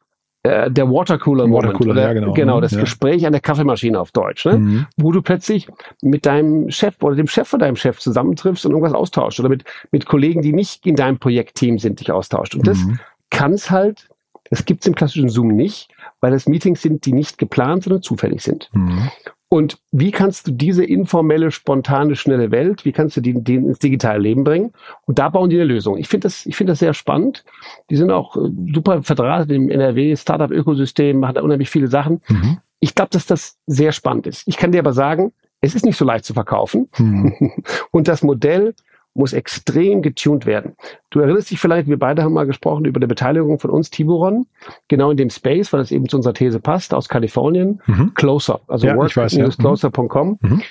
äh, 0.45 0.71
der 0.71 0.91
Watercooler 0.91 1.47
Moment. 1.47 1.69
Watercooler, 1.69 1.93
oder, 1.93 2.03
ja, 2.03 2.13
genau. 2.13 2.33
Genau, 2.35 2.61
das 2.61 2.73
ja. 2.73 2.81
Gespräch 2.81 3.27
an 3.27 3.33
der 3.33 3.41
Kaffeemaschine 3.41 3.99
auf 3.99 4.13
Deutsch, 4.13 4.45
ne? 4.45 4.59
Mhm. 4.59 4.87
wo 4.99 5.11
du 5.11 5.23
plötzlich 5.23 5.69
mit 6.03 6.27
deinem 6.27 6.71
Chef 6.71 6.97
oder 7.03 7.17
dem 7.17 7.27
Chef 7.27 7.49
von 7.49 7.61
deinem 7.61 7.77
Chef 7.77 7.99
zusammentriffst 7.99 8.67
und 8.67 8.73
irgendwas 8.73 8.93
austauscht 8.93 9.41
oder 9.41 9.49
mit, 9.49 9.65
mit 9.91 10.05
Kollegen, 10.05 10.43
die 10.43 10.53
nicht 10.53 10.87
in 10.87 10.97
deinem 10.97 11.19
Projektteam 11.19 11.79
sind, 11.79 12.01
dich 12.01 12.13
austauscht. 12.13 12.55
Und 12.55 12.67
das 12.67 12.79
mhm. 12.79 13.01
kann 13.31 13.55
es 13.55 13.71
halt, 13.71 14.11
das 14.51 14.67
gibt's 14.67 14.87
im 14.87 14.95
klassischen 14.95 15.31
Zoom 15.31 15.49
nicht, 15.49 15.89
weil 16.21 16.33
das 16.33 16.47
Meetings 16.47 16.83
sind, 16.83 17.07
die 17.07 17.15
nicht 17.15 17.39
geplant, 17.39 17.85
sondern 17.85 18.03
zufällig 18.03 18.43
sind. 18.43 18.69
Mhm. 18.75 19.11
Und 19.49 19.79
wie 19.93 20.11
kannst 20.11 20.49
du 20.49 20.53
diese 20.53 20.85
informelle, 20.85 21.51
spontane, 21.51 22.17
schnelle 22.17 22.51
Welt, 22.51 22.85
wie 22.85 22.93
kannst 22.93 23.17
du 23.17 23.21
die, 23.21 23.35
die 23.35 23.55
ins 23.55 23.79
digitale 23.79 24.19
Leben 24.19 24.43
bringen? 24.43 24.73
Und 25.07 25.19
da 25.19 25.29
bauen 25.29 25.51
die 25.51 25.57
eine 25.57 25.65
Lösung. 25.65 25.97
Ich 25.97 26.09
finde 26.09 26.25
das, 26.25 26.45
ich 26.47 26.57
finde 26.57 26.73
das 26.73 26.81
sehr 26.81 26.95
spannend. 26.95 27.45
Die 27.91 27.97
sind 27.97 28.11
auch 28.11 28.37
äh, 28.37 28.51
super 28.75 29.03
verdrahtet 29.03 29.53
im 29.53 29.71
NRW 29.71 30.17
Startup-Ökosystem, 30.17 31.21
machen 31.21 31.35
da 31.35 31.43
unheimlich 31.43 31.71
viele 31.71 31.89
Sachen. 31.89 32.21
Mhm. 32.29 32.59
Ich 32.81 32.95
glaube, 32.95 33.11
dass 33.11 33.27
das 33.27 33.59
sehr 33.67 33.93
spannend 33.93 34.27
ist. 34.27 34.43
Ich 34.47 34.57
kann 34.57 34.73
dir 34.73 34.81
aber 34.81 34.93
sagen, 34.93 35.33
es 35.61 35.75
ist 35.75 35.85
nicht 35.85 35.97
so 35.97 36.05
leicht 36.05 36.25
zu 36.25 36.35
verkaufen. 36.35 36.89
Mhm. 36.99 37.53
Und 37.91 38.09
das 38.09 38.23
Modell 38.23 38.75
muss 39.15 39.33
extrem 39.33 40.03
getuned 40.03 40.45
werden. 40.45 40.77
Du 41.11 41.21
erinnerst 41.21 41.51
dich 41.51 41.61
vielleicht, 41.61 41.89
wir 41.89 41.99
beide 41.99 42.23
haben 42.23 42.33
mal 42.33 42.47
gesprochen 42.47 42.85
über 42.85 43.01
die 43.01 43.07
Beteiligung 43.07 43.59
von 43.59 43.71
uns, 43.71 43.91
Tiburon, 43.91 44.47
genau 44.89 45.11
in 45.11 45.17
dem 45.17 45.31
Space, 45.31 45.73
weil 45.73 45.81
es 45.81 45.93
eben 45.93 46.09
zu 46.09 46.17
unserer 46.17 46.35
These 46.35 46.61
passt, 46.61 46.93
aus 46.93 47.09
Kalifornien, 47.09 47.81
mhm. 47.87 48.13
Closer, 48.15 48.61
also 48.67 48.87
ja, 48.87 48.97
work-closer.com. 48.97 50.39
Ja. 50.43 50.49
Mhm. 50.49 50.63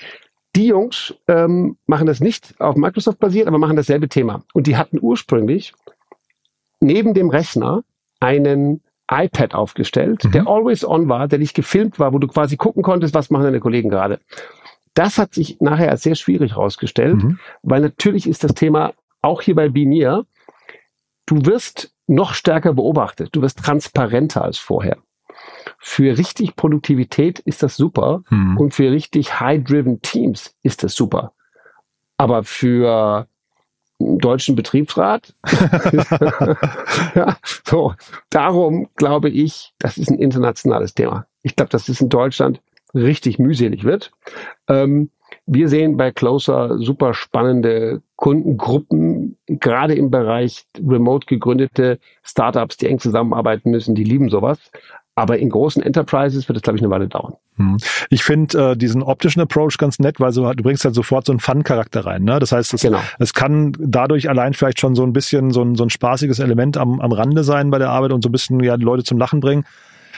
Die 0.56 0.68
Jungs 0.68 1.16
ähm, 1.28 1.78
machen 1.88 2.06
das 2.06 2.20
nicht 2.20 2.54
auf 2.60 2.76
Microsoft 2.76 3.20
basiert, 3.20 3.48
aber 3.48 3.58
machen 3.58 3.76
dasselbe 3.76 4.08
Thema. 4.08 4.44
Und 4.54 4.68
die 4.68 4.78
hatten 4.78 5.00
ursprünglich 5.02 5.74
neben 6.80 7.14
dem 7.14 7.30
Rechner 7.30 7.84
einen 8.20 8.82
iPad 9.10 9.56
aufgestellt, 9.56 10.24
mhm. 10.24 10.32
der 10.32 10.48
always 10.48 10.86
on 10.86 11.10
war, 11.10 11.28
der 11.28 11.40
nicht 11.40 11.56
gefilmt 11.56 12.00
war, 12.00 12.14
wo 12.14 12.20
du 12.20 12.28
quasi 12.28 12.58
gucken 12.58 12.84
konntest, 12.84 13.14
was 13.14 13.30
machen 13.30 13.44
deine 13.44 13.60
Kollegen 13.60 13.90
gerade. 13.90 14.20
Das 14.94 15.18
hat 15.18 15.34
sich 15.34 15.60
nachher 15.60 15.90
als 15.90 16.04
sehr 16.04 16.16
schwierig 16.16 16.52
herausgestellt, 16.52 17.24
mhm. 17.24 17.40
weil 17.64 17.82
natürlich 17.82 18.28
ist 18.28 18.44
das 18.44 18.54
Thema 18.54 18.94
auch 19.22 19.42
hier 19.42 19.56
bei 19.56 19.70
Binier, 19.70 20.26
du 21.26 21.46
wirst 21.46 21.94
noch 22.08 22.34
stärker 22.34 22.74
beobachtet, 22.74 23.30
du 23.32 23.42
wirst 23.42 23.60
transparenter 23.60 24.44
als 24.44 24.58
vorher. 24.58 24.98
Für 25.80 26.18
richtig 26.18 26.56
Produktivität 26.56 27.40
ist 27.40 27.64
das 27.64 27.76
super 27.76 28.24
mhm. 28.30 28.58
und 28.58 28.74
für 28.74 28.92
richtig 28.92 29.40
high-driven 29.40 30.02
Teams 30.02 30.56
ist 30.62 30.84
das 30.84 30.94
super. 30.94 31.34
Aber 32.18 32.44
für 32.44 33.28
einen 34.00 34.20
deutschen 34.20 34.56
Betriebsrat, 34.56 35.34
ja, 37.16 37.38
so, 37.66 37.94
darum 38.30 38.90
glaube 38.96 39.30
ich, 39.30 39.74
das 39.80 39.98
ist 39.98 40.10
ein 40.10 40.20
internationales 40.20 40.94
Thema. 40.94 41.26
Ich 41.42 41.56
glaube, 41.56 41.70
das 41.70 41.90
ist 41.90 42.02
in 42.02 42.10
Deutschland 42.10 42.62
richtig 42.94 43.40
mühselig 43.40 43.84
wird. 43.84 44.12
Ähm, 44.68 45.10
wir 45.46 45.68
sehen 45.68 45.98
bei 45.98 46.12
Closer 46.12 46.78
super 46.80 47.14
spannende 47.14 48.02
Kundengruppen, 48.16 49.38
gerade 49.48 49.96
im 49.96 50.10
Bereich 50.10 50.66
remote 50.78 51.26
gegründete 51.26 52.00
Startups, 52.24 52.78
die 52.78 52.88
eng 52.88 53.00
zusammenarbeiten 53.00 53.72
müssen, 53.72 53.96
die 53.96 54.04
lieben 54.04 54.30
sowas. 54.30 54.60
Aber 55.16 55.38
in 55.38 55.50
großen 55.50 55.84
Enterprises 55.84 56.48
wird 56.48 56.58
es, 56.58 56.64
glaube 56.64 56.78
ich, 56.78 56.84
eine 56.84 56.90
Weile 56.90 57.08
dauern. 57.08 57.34
Hm. 57.58 57.78
Ich 58.10 58.24
finde 58.24 58.72
äh, 58.72 58.76
diesen 58.76 59.04
optischen 59.04 59.42
Approach 59.42 59.78
ganz 59.78 60.00
nett, 60.00 60.20
weil 60.20 60.32
so, 60.32 60.52
du 60.54 60.64
bringst 60.64 60.86
halt 60.86 60.96
sofort 60.96 61.28
so 61.28 61.34
einen 61.34 61.40
Fun-Charakter 61.40 62.04
rein. 62.04 62.24
Ne? 62.24 62.40
Das 62.40 62.52
heißt, 62.52 62.74
es, 62.74 62.82
genau. 62.82 63.00
es 63.20 63.36
kann 63.36 63.74
dadurch 63.80 64.28
allein 64.28 64.56
vielleicht 64.56 64.80
schon 64.80 64.96
so 64.96 65.04
ein 65.04 65.14
bisschen 65.14 65.52
so 65.52 65.62
ein, 65.62 65.76
so 65.76 65.84
ein 65.84 65.92
spaßiges 65.92 66.40
Element 66.40 66.78
am, 66.78 67.00
am 67.00 67.12
Rande 67.12 67.44
sein 67.44 67.70
bei 67.70 67.78
der 67.78 67.90
Arbeit 67.90 68.12
und 68.12 68.24
so 68.24 68.30
ein 68.30 68.32
bisschen 68.32 68.60
ja, 68.64 68.74
Leute 68.76 69.04
zum 69.04 69.20
Lachen 69.20 69.40
bringen. 69.40 69.66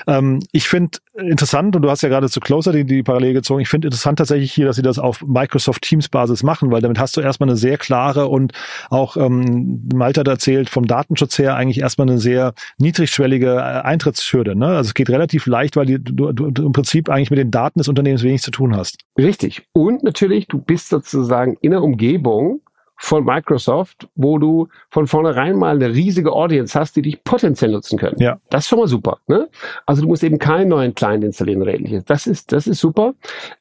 Ähm, 0.08 0.40
ich 0.52 0.68
finde 0.68 1.00
interessant, 1.14 1.76
und 1.76 1.82
du 1.82 1.90
hast 1.90 2.02
ja 2.02 2.10
gerade 2.10 2.30
zu 2.30 2.40
Closer 2.40 2.74
die, 2.74 2.86
die 2.86 3.04
Parallele 3.04 3.34
gezogen, 3.34 3.62
ich 3.62 3.70
finde 3.70 3.88
interessant 3.88 4.20
tatsächlich 4.20 4.52
hier, 4.52 4.66
dass 4.66 4.76
sie 4.76 4.82
das 4.82 5.00
auf 5.00 5.22
Microsoft 5.26 5.82
Teams 5.82 6.10
Basis 6.10 6.44
machen, 6.44 6.72
weil 6.72 6.82
damit 6.82 7.00
hast 7.00 7.16
du 7.18 7.22
erstmal 7.22 7.50
eine 7.50 7.58
sehr 7.58 7.78
klare 7.78 8.28
und 8.28 8.54
auch 8.90 9.18
ähm, 9.18 9.88
Malte 9.94 10.22
hat 10.22 10.28
erzählt, 10.28 10.70
vom 10.70 10.88
Datenschutz 10.88 11.38
her 11.40 11.56
eigentlich 11.56 11.80
erstmal 11.80 12.10
eine 12.10 12.20
sehr 12.20 12.54
niedrigschwellige 12.78 13.56
äh, 13.56 13.82
Eintrittshürde. 13.82 14.56
Ne? 14.56 14.68
Also 14.68 14.90
es 14.90 14.94
geht 14.94 15.10
relativ 15.10 15.46
leicht, 15.46 15.76
weil 15.76 15.86
die, 15.86 16.04
du, 16.04 16.32
du 16.32 16.66
im 16.66 16.74
Prinzip 16.74 17.10
eigentlich 17.10 17.30
mit 17.30 17.40
den 17.40 17.52
Daten 17.52 17.80
des 17.80 17.88
Unternehmens 17.88 18.24
wenig 18.24 18.42
zu 18.42 18.52
tun 18.52 18.76
hast. 18.76 18.98
Richtig. 19.18 19.64
Und 19.74 20.04
natürlich, 20.04 20.48
du 20.48 20.60
bist 20.60 20.90
sozusagen 20.90 21.58
in 21.62 21.72
der 21.72 21.82
Umgebung, 21.82 22.62
von 22.98 23.26
Microsoft, 23.26 24.08
wo 24.16 24.38
du 24.38 24.68
von 24.90 25.08
vornherein 25.08 25.58
mal 25.58 25.76
eine 25.76 25.90
riesige 25.90 26.32
Audience 26.32 26.80
hast, 26.80 26.96
die 26.96 27.02
dich 27.02 27.24
potenziell 27.24 27.72
nutzen 27.72 28.00
können. 28.00 28.20
Ja. 28.20 28.40
Das 28.50 28.64
ist 28.64 28.70
schon 28.70 28.80
mal 28.80 28.88
super. 28.88 29.20
Ne? 29.28 29.50
Also 29.86 30.02
du 30.02 30.08
musst 30.08 30.24
eben 30.24 30.40
keinen 30.40 30.70
neuen 30.70 30.96
Client 30.96 31.24
installieren 31.24 31.62
oder 31.62 31.74
ähnliches. 31.74 32.06
Das 32.06 32.26
ist, 32.28 32.52
das 32.52 32.68
ist 32.68 32.80
super. 32.80 33.14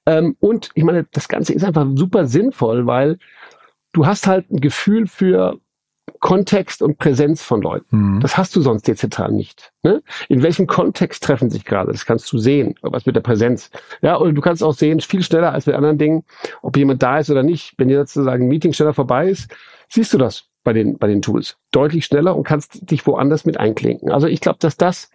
Ähm, 0.06 0.36
und 0.40 0.70
ich 0.74 0.84
meine, 0.84 1.06
das 1.12 1.28
Ganze 1.28 1.52
ist 1.52 1.64
einfach 1.64 1.86
super 1.94 2.26
sinnvoll, 2.26 2.86
weil 2.86 3.18
du 3.92 4.06
hast 4.06 4.26
halt 4.26 4.50
ein 4.50 4.60
Gefühl 4.60 5.06
für 5.06 5.58
Kontext 6.24 6.80
und 6.80 6.96
Präsenz 6.96 7.42
von 7.42 7.60
Leuten. 7.60 8.14
Mhm. 8.14 8.20
Das 8.20 8.38
hast 8.38 8.56
du 8.56 8.62
sonst 8.62 8.88
dezentral 8.88 9.30
nicht. 9.30 9.74
Ne? 9.82 10.02
In 10.30 10.42
welchem 10.42 10.66
Kontext 10.66 11.22
treffen 11.22 11.50
sich 11.50 11.66
gerade? 11.66 11.92
Das 11.92 12.06
kannst 12.06 12.32
du 12.32 12.38
sehen. 12.38 12.76
Was 12.80 13.04
mit 13.04 13.14
der 13.14 13.20
Präsenz. 13.20 13.70
Ja, 14.00 14.14
und 14.14 14.34
du 14.34 14.40
kannst 14.40 14.62
auch 14.64 14.72
sehen, 14.72 15.00
viel 15.00 15.22
schneller 15.22 15.52
als 15.52 15.66
mit 15.66 15.76
anderen 15.76 15.98
Dingen, 15.98 16.24
ob 16.62 16.78
jemand 16.78 17.02
da 17.02 17.18
ist 17.18 17.28
oder 17.28 17.42
nicht. 17.42 17.74
Wenn 17.76 17.88
dir 17.88 17.98
sozusagen 17.98 18.44
ein 18.44 18.48
Meeting 18.48 18.72
schneller 18.72 18.94
vorbei 18.94 19.28
ist, 19.28 19.54
siehst 19.90 20.14
du 20.14 20.18
das 20.18 20.46
bei 20.62 20.72
den, 20.72 20.96
bei 20.96 21.08
den 21.08 21.20
Tools. 21.20 21.58
Deutlich 21.72 22.06
schneller 22.06 22.34
und 22.34 22.44
kannst 22.44 22.90
dich 22.90 23.06
woanders 23.06 23.44
mit 23.44 23.60
einklinken. 23.60 24.10
Also 24.10 24.26
ich 24.26 24.40
glaube, 24.40 24.60
dass 24.60 24.78
das, 24.78 25.10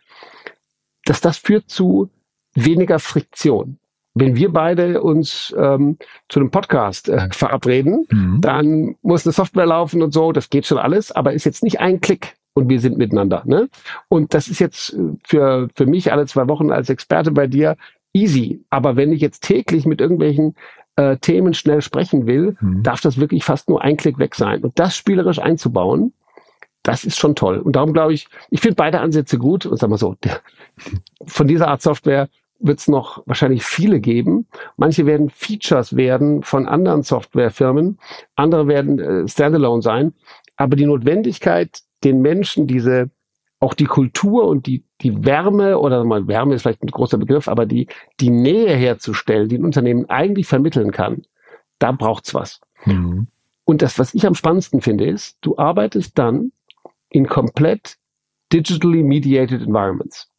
dass 1.05 1.21
das 1.21 1.37
führt 1.37 1.71
zu 1.71 2.11
weniger 2.53 2.99
Friktion 2.99 3.78
wenn 4.19 4.35
wir 4.35 4.51
beide 4.51 5.01
uns 5.01 5.53
ähm, 5.57 5.97
zu 6.27 6.39
einem 6.39 6.51
Podcast 6.51 7.09
äh, 7.09 7.29
verabreden, 7.31 8.05
mhm. 8.09 8.41
dann 8.41 8.95
muss 9.01 9.25
eine 9.25 9.33
Software 9.33 9.65
laufen 9.65 10.01
und 10.01 10.13
so, 10.13 10.31
das 10.31 10.49
geht 10.49 10.65
schon 10.65 10.77
alles, 10.77 11.11
aber 11.11 11.33
ist 11.33 11.45
jetzt 11.45 11.63
nicht 11.63 11.79
ein 11.79 12.01
Klick 12.01 12.35
und 12.53 12.69
wir 12.69 12.79
sind 12.79 12.97
miteinander. 12.97 13.43
Ne? 13.45 13.69
Und 14.07 14.33
das 14.33 14.47
ist 14.47 14.59
jetzt 14.59 14.93
äh, 14.93 15.17
für, 15.23 15.69
für 15.75 15.85
mich 15.85 16.11
alle 16.11 16.25
zwei 16.25 16.47
Wochen 16.47 16.71
als 16.71 16.89
Experte 16.89 17.31
bei 17.31 17.47
dir 17.47 17.77
easy. 18.13 18.63
Aber 18.69 18.95
wenn 18.95 19.11
ich 19.11 19.21
jetzt 19.21 19.43
täglich 19.43 19.85
mit 19.85 20.01
irgendwelchen 20.01 20.55
äh, 20.95 21.17
Themen 21.17 21.53
schnell 21.53 21.81
sprechen 21.81 22.27
will, 22.27 22.57
mhm. 22.59 22.83
darf 22.83 23.01
das 23.01 23.19
wirklich 23.19 23.43
fast 23.43 23.69
nur 23.69 23.81
ein 23.81 23.97
Klick 23.97 24.19
weg 24.19 24.35
sein. 24.35 24.63
Und 24.63 24.77
das 24.79 24.95
spielerisch 24.95 25.39
einzubauen, 25.39 26.13
das 26.83 27.03
ist 27.03 27.17
schon 27.17 27.35
toll. 27.35 27.59
Und 27.59 27.75
darum 27.75 27.93
glaube 27.93 28.13
ich, 28.13 28.27
ich 28.49 28.61
finde 28.61 28.75
beide 28.75 28.99
Ansätze 28.99 29.37
gut 29.37 29.65
und 29.65 29.77
sag 29.77 29.89
mal 29.89 29.97
so, 29.97 30.15
der, 30.23 30.39
von 31.25 31.47
dieser 31.47 31.67
Art 31.67 31.81
Software 31.81 32.29
wird 32.59 32.79
es 32.79 32.87
noch 32.87 33.23
wahrscheinlich 33.25 33.63
viele 33.63 33.99
geben. 33.99 34.47
Manche 34.77 35.05
werden 35.05 35.29
Features 35.29 35.95
werden 35.95 36.43
von 36.43 36.67
anderen 36.67 37.03
Softwarefirmen, 37.03 37.99
andere 38.35 38.67
werden 38.67 38.99
äh, 38.99 39.27
Standalone 39.27 39.81
sein. 39.81 40.13
Aber 40.57 40.75
die 40.75 40.85
Notwendigkeit, 40.85 41.81
den 42.03 42.21
Menschen 42.21 42.67
diese 42.67 43.09
auch 43.59 43.73
die 43.73 43.85
Kultur 43.85 44.47
und 44.47 44.67
die, 44.67 44.85
die 45.01 45.25
Wärme 45.25 45.79
oder 45.79 46.03
mal 46.05 46.27
Wärme 46.27 46.55
ist 46.55 46.61
vielleicht 46.61 46.83
ein 46.83 46.87
großer 46.87 47.17
Begriff, 47.17 47.47
aber 47.47 47.65
die, 47.65 47.87
die 48.19 48.29
Nähe 48.29 48.73
herzustellen, 48.73 49.49
die 49.49 49.57
ein 49.57 49.65
Unternehmen 49.65 50.09
eigentlich 50.09 50.47
vermitteln 50.47 50.91
kann, 50.91 51.23
da 51.77 51.91
braucht's 51.91 52.33
was. 52.33 52.61
Mhm. 52.85 53.27
Und 53.65 53.81
das, 53.81 53.99
was 53.99 54.13
ich 54.13 54.25
am 54.25 54.35
spannendsten 54.35 54.81
finde, 54.81 55.05
ist, 55.05 55.37
du 55.41 55.57
arbeitest 55.57 56.17
dann 56.17 56.51
in 57.09 57.27
komplett 57.27 57.97
digitally 58.51 59.03
mediated 59.03 59.61
environments. 59.61 60.29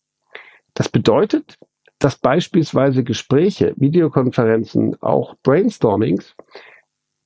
Das 0.74 0.88
bedeutet, 0.88 1.58
dass 2.00 2.16
beispielsweise 2.16 3.04
Gespräche, 3.04 3.75
Videokonferenzen, 3.76 5.00
auch 5.02 5.37
Brainstormings, 5.42 6.35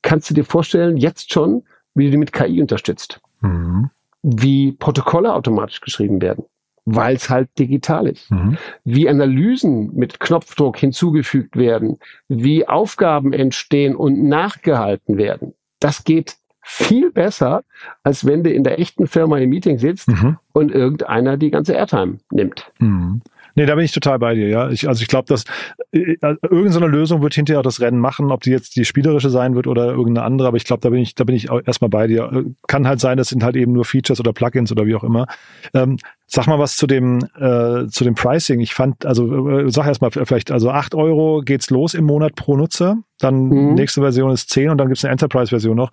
kannst 0.03 0.29
du 0.29 0.35
dir 0.35 0.45
vorstellen, 0.45 0.99
jetzt 0.99 1.33
schon, 1.33 1.63
wie 1.95 2.07
du 2.07 2.11
die 2.11 2.17
mit 2.19 2.33
KI 2.33 2.61
unterstützt. 2.61 3.21
Mhm. 3.41 3.91
Wie 4.23 4.73
Protokolle 4.73 5.33
automatisch 5.33 5.81
geschrieben 5.81 6.21
werden, 6.21 6.45
weil 6.85 7.15
es 7.15 7.31
halt 7.31 7.49
digital 7.59 8.09
ist. 8.09 8.31
Mhm. 8.31 8.59
Wie 8.83 9.09
Analysen 9.09 9.95
mit 9.95 10.19
Knopfdruck 10.19 10.77
hinzugefügt 10.77 11.57
werden, 11.57 11.99
wie 12.29 12.67
Aufgaben 12.67 13.33
entstehen 13.33 13.95
und 13.95 14.25
nachgehalten 14.25 15.17
werden. 15.17 15.55
Das 15.79 16.03
geht 16.03 16.37
viel 16.63 17.13
besser, 17.13 17.63
als 18.03 18.25
wenn 18.27 18.43
du 18.43 18.51
in 18.51 18.65
der 18.65 18.81
echten 18.81 19.07
Firma 19.07 19.39
im 19.39 19.51
Meeting 19.51 19.79
sitzt 19.79 20.09
mhm. 20.09 20.39
und 20.53 20.73
irgendeiner 20.73 21.37
die 21.37 21.51
ganze 21.51 21.75
Airtime 21.75 22.19
nimmt. 22.31 22.73
Mhm. 22.79 23.21
Nee, 23.55 23.67
da 23.67 23.75
bin 23.75 23.85
ich 23.85 23.93
total 23.93 24.19
bei 24.19 24.35
dir, 24.35 24.49
ja. 24.49 24.71
Ich, 24.71 24.89
also 24.89 25.03
ich 25.03 25.09
glaube, 25.09 25.27
dass 25.29 25.45
äh, 25.93 26.17
äh, 26.21 26.37
irgendeine 26.43 26.87
Lösung 26.87 27.23
wird 27.23 27.35
hinterher 27.35 27.61
auch 27.61 27.65
das 27.65 27.81
Rennen 27.81 27.99
machen, 27.99 28.31
ob 28.31 28.43
die 28.43 28.51
jetzt 28.51 28.77
die 28.77 28.85
spielerische 28.85 29.31
sein 29.31 29.55
wird 29.55 29.67
oder 29.67 29.93
irgendeine 29.93 30.27
andere, 30.27 30.49
aber 30.49 30.57
ich 30.57 30.65
glaube, 30.65 30.81
da 30.81 30.91
bin 30.91 31.01
ich, 31.01 31.15
da 31.15 31.25
bin 31.25 31.37
ich 31.37 31.49
erstmal 31.51 31.91
bei 31.91 32.07
dir. 32.07 32.31
Äh, 32.33 32.45
kann 32.67 32.87
halt 32.87 33.01
sein, 33.01 33.17
das 33.17 33.29
sind 33.29 33.43
halt 33.43 33.57
eben 33.57 33.73
nur 33.73 33.85
Features 33.85 34.21
oder 34.21 34.33
Plugins 34.33 34.73
oder 34.73 34.87
wie 34.87 34.95
auch 34.95 35.05
immer. 35.05 35.27
Ähm, 35.73 35.99
Sag 36.27 36.47
mal 36.47 36.59
was 36.59 36.77
zu 36.77 36.87
dem, 36.87 37.19
äh, 37.37 37.87
zu 37.87 38.03
dem 38.03 38.15
Pricing. 38.15 38.59
Ich 38.61 38.75
fand, 38.75 39.05
also 39.05 39.49
äh, 39.51 39.71
sag 39.71 39.87
erst 39.87 40.01
mal 40.01 40.11
vielleicht, 40.11 40.51
also 40.51 40.71
acht 40.71 40.95
Euro 40.95 41.43
geht's 41.45 41.71
los 41.71 41.95
im 41.95 42.07
Monat 42.07 42.35
pro 42.35 42.57
Nutzer. 42.57 42.97
Dann 43.21 43.49
mhm. 43.49 43.75
nächste 43.75 44.01
Version 44.01 44.33
ist 44.33 44.51
zehn 44.51 44.71
und 44.71 44.79
dann 44.79 44.89
gibt's 44.89 45.05
eine 45.05 45.13
Enterprise-Version 45.13 45.77
noch. 45.77 45.91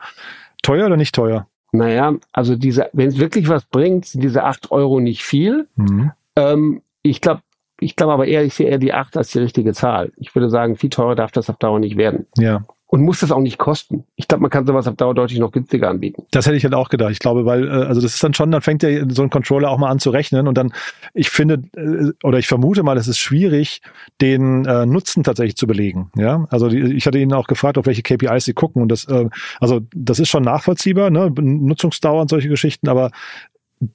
Teuer 0.63 0.85
oder 0.85 0.97
nicht 0.97 1.13
teuer? 1.13 1.47
Naja, 1.73 2.15
also 2.31 2.55
diese, 2.55 2.89
wenn 2.93 3.09
es 3.09 3.19
wirklich 3.19 3.49
was 3.49 3.65
bringt, 3.65 4.05
sind 4.05 4.23
diese 4.23 4.43
acht 4.43 4.71
Euro 4.71 4.99
nicht 4.99 5.21
viel. 5.23 5.67
Mhm. 5.75 6.11
Ähm, 6.35 6.81
ich 7.03 7.21
glaube, 7.21 7.41
ich 7.81 7.95
glaube 7.95 8.13
aber 8.13 8.27
eher, 8.27 8.45
ich 8.45 8.53
sehe 8.53 8.69
eher 8.69 8.77
die 8.77 8.93
8 8.93 9.17
als 9.17 9.31
die 9.31 9.39
richtige 9.39 9.73
Zahl. 9.73 10.11
Ich 10.15 10.33
würde 10.35 10.49
sagen, 10.49 10.75
viel 10.75 10.91
teurer 10.91 11.15
darf 11.15 11.31
das 11.31 11.49
auf 11.49 11.57
Dauer 11.57 11.79
nicht 11.79 11.97
werden. 11.97 12.27
Ja. 12.37 12.63
Und 12.85 13.01
muss 13.01 13.21
das 13.21 13.31
auch 13.31 13.39
nicht 13.39 13.57
kosten. 13.57 14.03
Ich 14.17 14.27
glaube, 14.27 14.41
man 14.41 14.51
kann 14.51 14.67
sowas 14.67 14.85
auf 14.85 14.97
Dauer 14.97 15.15
deutlich 15.15 15.39
noch 15.39 15.51
günstiger 15.51 15.89
anbieten. 15.89 16.23
Das 16.31 16.45
hätte 16.45 16.57
ich 16.57 16.63
halt 16.63 16.75
auch 16.75 16.89
gedacht. 16.89 17.11
Ich 17.11 17.19
glaube, 17.19 17.45
weil, 17.45 17.67
äh, 17.67 17.71
also 17.71 18.01
das 18.01 18.13
ist 18.13 18.23
dann 18.23 18.33
schon, 18.33 18.51
dann 18.51 18.61
fängt 18.61 18.83
ja 18.83 19.09
so 19.09 19.23
ein 19.23 19.29
Controller 19.29 19.71
auch 19.71 19.77
mal 19.77 19.89
an 19.89 19.97
zu 19.97 20.11
rechnen 20.11 20.47
und 20.47 20.57
dann, 20.57 20.73
ich 21.13 21.29
finde, 21.29 21.63
äh, 21.75 22.11
oder 22.23 22.37
ich 22.37 22.47
vermute 22.47 22.83
mal, 22.83 22.97
es 22.97 23.07
ist 23.07 23.17
schwierig, 23.17 23.81
den 24.19 24.65
äh, 24.65 24.85
Nutzen 24.85 25.23
tatsächlich 25.23 25.55
zu 25.55 25.67
belegen. 25.67 26.11
Ja, 26.17 26.45
also 26.49 26.67
die, 26.67 26.81
ich 26.93 27.07
hatte 27.07 27.17
Ihnen 27.17 27.33
auch 27.33 27.47
gefragt, 27.47 27.77
auf 27.77 27.85
welche 27.87 28.03
KPIs 28.03 28.45
Sie 28.45 28.53
gucken 28.53 28.81
und 28.81 28.89
das, 28.89 29.05
äh, 29.05 29.29
also 29.59 29.79
das 29.95 30.19
ist 30.19 30.29
schon 30.29 30.43
nachvollziehbar, 30.43 31.09
ne? 31.09 31.31
Nutzungsdauer 31.33 32.21
und 32.21 32.29
solche 32.29 32.49
Geschichten, 32.49 32.89
aber 32.89 33.11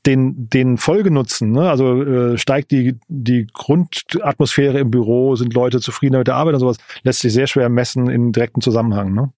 den, 0.04 0.48
den 0.50 0.78
Folgenutzen, 0.78 1.52
ne? 1.52 1.70
also 1.70 2.02
äh, 2.02 2.38
steigt 2.38 2.72
die, 2.72 2.98
die 3.06 3.46
Grundatmosphäre 3.52 4.80
im 4.80 4.90
Büro, 4.90 5.36
sind 5.36 5.54
Leute 5.54 5.80
zufriedener 5.80 6.18
mit 6.18 6.26
der 6.26 6.34
Arbeit 6.34 6.54
und 6.54 6.60
sowas, 6.60 6.78
lässt 7.04 7.20
sich 7.20 7.32
sehr 7.32 7.46
schwer 7.46 7.68
messen 7.68 8.10
in 8.10 8.32
direktem 8.32 8.60
Zusammenhang. 8.60 9.14
Ne? 9.14 9.32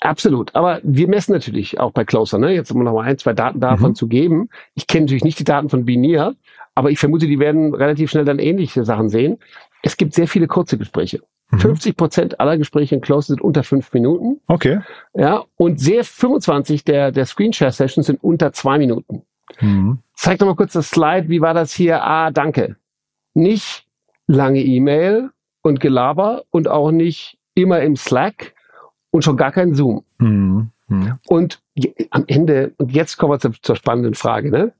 Absolut, 0.00 0.54
aber 0.54 0.80
wir 0.84 1.08
messen 1.08 1.32
natürlich 1.32 1.80
auch 1.80 1.90
bei 1.90 2.04
Closer, 2.04 2.38
ne? 2.38 2.52
jetzt 2.52 2.70
um 2.70 2.84
noch 2.84 2.94
mal 2.94 3.02
ein, 3.02 3.18
zwei 3.18 3.32
Daten 3.32 3.58
davon 3.58 3.90
mhm. 3.90 3.94
zu 3.96 4.06
geben. 4.06 4.48
Ich 4.74 4.86
kenne 4.86 5.06
natürlich 5.06 5.24
nicht 5.24 5.40
die 5.40 5.44
Daten 5.44 5.68
von 5.68 5.84
Binier, 5.84 6.36
aber 6.76 6.92
ich 6.92 7.00
vermute, 7.00 7.26
die 7.26 7.40
werden 7.40 7.74
relativ 7.74 8.10
schnell 8.10 8.24
dann 8.24 8.38
ähnliche 8.38 8.84
Sachen 8.84 9.08
sehen. 9.08 9.38
Es 9.82 9.96
gibt 9.96 10.14
sehr 10.14 10.28
viele 10.28 10.46
kurze 10.46 10.78
Gespräche. 10.78 11.20
50 11.58 11.92
mhm. 11.92 11.96
Prozent 11.96 12.40
aller 12.40 12.58
Gespräche 12.58 12.94
in 12.94 13.00
Close 13.00 13.28
sind 13.28 13.40
unter 13.40 13.64
fünf 13.64 13.92
Minuten. 13.92 14.40
Okay. 14.46 14.80
Ja, 15.14 15.44
und 15.56 15.80
sehr 15.80 16.04
25 16.04 16.84
der, 16.84 17.12
der 17.12 17.26
Screenshare-Sessions 17.26 18.06
sind 18.06 18.22
unter 18.22 18.52
zwei 18.52 18.78
Minuten. 18.78 19.22
Mhm. 19.60 19.98
Zeig 20.14 20.38
doch 20.38 20.46
mal 20.46 20.56
kurz 20.56 20.72
das 20.72 20.90
Slide. 20.90 21.28
Wie 21.28 21.40
war 21.40 21.54
das 21.54 21.72
hier? 21.72 22.02
Ah, 22.02 22.30
danke. 22.30 22.76
Nicht 23.34 23.86
lange 24.26 24.60
E-Mail 24.60 25.30
und 25.62 25.80
Gelaber 25.80 26.44
und 26.50 26.68
auch 26.68 26.90
nicht 26.90 27.38
immer 27.54 27.80
im 27.80 27.96
Slack 27.96 28.54
und 29.10 29.22
schon 29.22 29.36
gar 29.36 29.52
kein 29.52 29.74
Zoom. 29.74 30.04
Mhm. 30.18 30.70
Mhm. 30.88 31.18
Und 31.26 31.60
am 32.10 32.24
Ende, 32.26 32.74
und 32.78 32.92
jetzt 32.92 33.16
kommen 33.16 33.32
wir 33.32 33.38
zur, 33.38 33.54
zur 33.60 33.76
spannenden 33.76 34.14
Frage, 34.14 34.50
ne? 34.50 34.72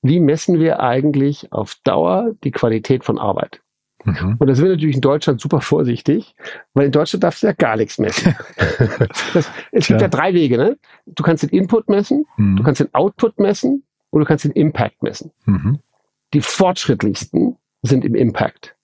Wie 0.00 0.20
messen 0.20 0.60
wir 0.60 0.80
eigentlich 0.80 1.52
auf 1.52 1.74
Dauer 1.82 2.32
die 2.44 2.52
Qualität 2.52 3.04
von 3.04 3.18
Arbeit? 3.18 3.60
Mhm. 4.04 4.36
Und 4.38 4.46
da 4.46 4.54
sind 4.54 4.66
wir 4.66 4.72
natürlich 4.72 4.94
in 4.94 5.00
Deutschland 5.00 5.40
super 5.40 5.60
vorsichtig, 5.60 6.36
weil 6.74 6.86
in 6.86 6.92
Deutschland 6.92 7.24
darfst 7.24 7.42
du 7.42 7.48
ja 7.48 7.52
gar 7.52 7.76
nichts 7.76 7.98
messen. 7.98 8.36
das, 9.34 9.50
es 9.72 9.88
gibt 9.88 10.00
ja. 10.00 10.06
ja 10.06 10.08
drei 10.08 10.34
Wege. 10.34 10.56
Ne? 10.56 10.78
Du 11.06 11.24
kannst 11.24 11.42
den 11.42 11.50
Input 11.50 11.88
messen, 11.88 12.26
mhm. 12.36 12.56
du 12.56 12.62
kannst 12.62 12.80
den 12.80 12.94
Output 12.94 13.40
messen 13.40 13.82
und 14.10 14.20
du 14.20 14.26
kannst 14.26 14.44
den 14.44 14.52
Impact 14.52 15.02
messen. 15.02 15.32
Mhm. 15.44 15.80
Die 16.34 16.40
fortschrittlichsten 16.40 17.56
sind 17.82 18.04
im 18.04 18.14
Impact. 18.14 18.76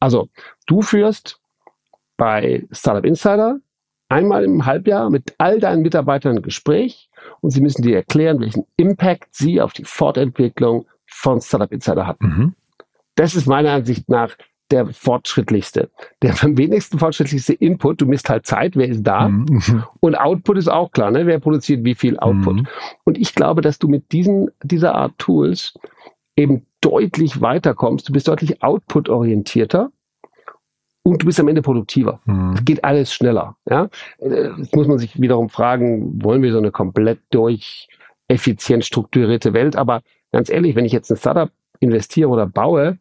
Also 0.00 0.28
du 0.66 0.82
führst 0.82 1.40
bei 2.16 2.66
Startup 2.72 3.04
Insider 3.04 3.60
einmal 4.08 4.44
im 4.44 4.64
Halbjahr 4.64 5.10
mit 5.10 5.34
all 5.38 5.60
deinen 5.60 5.82
Mitarbeitern 5.82 6.36
ein 6.36 6.42
Gespräch 6.42 7.10
und 7.40 7.50
sie 7.50 7.60
müssen 7.60 7.82
dir 7.82 7.96
erklären, 7.96 8.40
welchen 8.40 8.64
Impact 8.76 9.34
sie 9.34 9.60
auf 9.60 9.72
die 9.72 9.84
Fortentwicklung 9.84 10.86
von 11.06 11.40
Startup 11.40 11.70
Insider 11.72 12.06
hatten. 12.06 12.26
Mhm. 12.26 12.54
Das 13.14 13.34
ist 13.34 13.46
meiner 13.46 13.72
Ansicht 13.72 14.08
nach 14.08 14.36
der 14.70 14.86
fortschrittlichste. 14.86 15.90
Der 16.22 16.34
am 16.42 16.56
wenigsten 16.58 16.98
fortschrittlichste 16.98 17.54
Input, 17.54 18.00
du 18.00 18.06
misst 18.06 18.28
halt 18.28 18.46
Zeit, 18.46 18.76
wer 18.76 18.88
ist 18.88 19.02
da. 19.02 19.28
Mhm. 19.28 19.84
Und 20.00 20.14
Output 20.14 20.58
ist 20.58 20.68
auch 20.68 20.90
klar, 20.90 21.10
ne? 21.10 21.26
wer 21.26 21.38
produziert 21.38 21.84
wie 21.84 21.94
viel 21.94 22.18
Output. 22.18 22.56
Mhm. 22.56 22.66
Und 23.04 23.18
ich 23.18 23.34
glaube, 23.34 23.62
dass 23.62 23.78
du 23.78 23.88
mit 23.88 24.12
diesen, 24.12 24.50
dieser 24.62 24.94
Art 24.94 25.12
Tools 25.18 25.74
eben 26.36 26.66
deutlich 26.80 27.40
weiterkommst, 27.40 28.08
du 28.08 28.12
bist 28.12 28.28
deutlich 28.28 28.62
output-orientierter 28.62 29.90
und 31.02 31.22
du 31.22 31.26
bist 31.26 31.40
am 31.40 31.48
Ende 31.48 31.62
produktiver. 31.62 32.20
Mhm. 32.26 32.52
Es 32.52 32.64
geht 32.64 32.84
alles 32.84 33.12
schneller. 33.12 33.56
Ja? 33.68 33.88
Jetzt 34.20 34.76
muss 34.76 34.86
man 34.86 34.98
sich 34.98 35.20
wiederum 35.20 35.48
fragen, 35.48 36.22
wollen 36.22 36.42
wir 36.42 36.52
so 36.52 36.58
eine 36.58 36.70
komplett 36.70 37.20
durch 37.30 37.88
effizient 38.28 38.84
strukturierte 38.84 39.52
Welt? 39.54 39.76
Aber 39.76 40.02
ganz 40.32 40.50
ehrlich, 40.50 40.76
wenn 40.76 40.84
ich 40.84 40.92
jetzt 40.92 41.10
ein 41.10 41.16
Startup 41.16 41.50
investiere 41.80 42.28
oder 42.28 42.46
baue, 42.46 42.98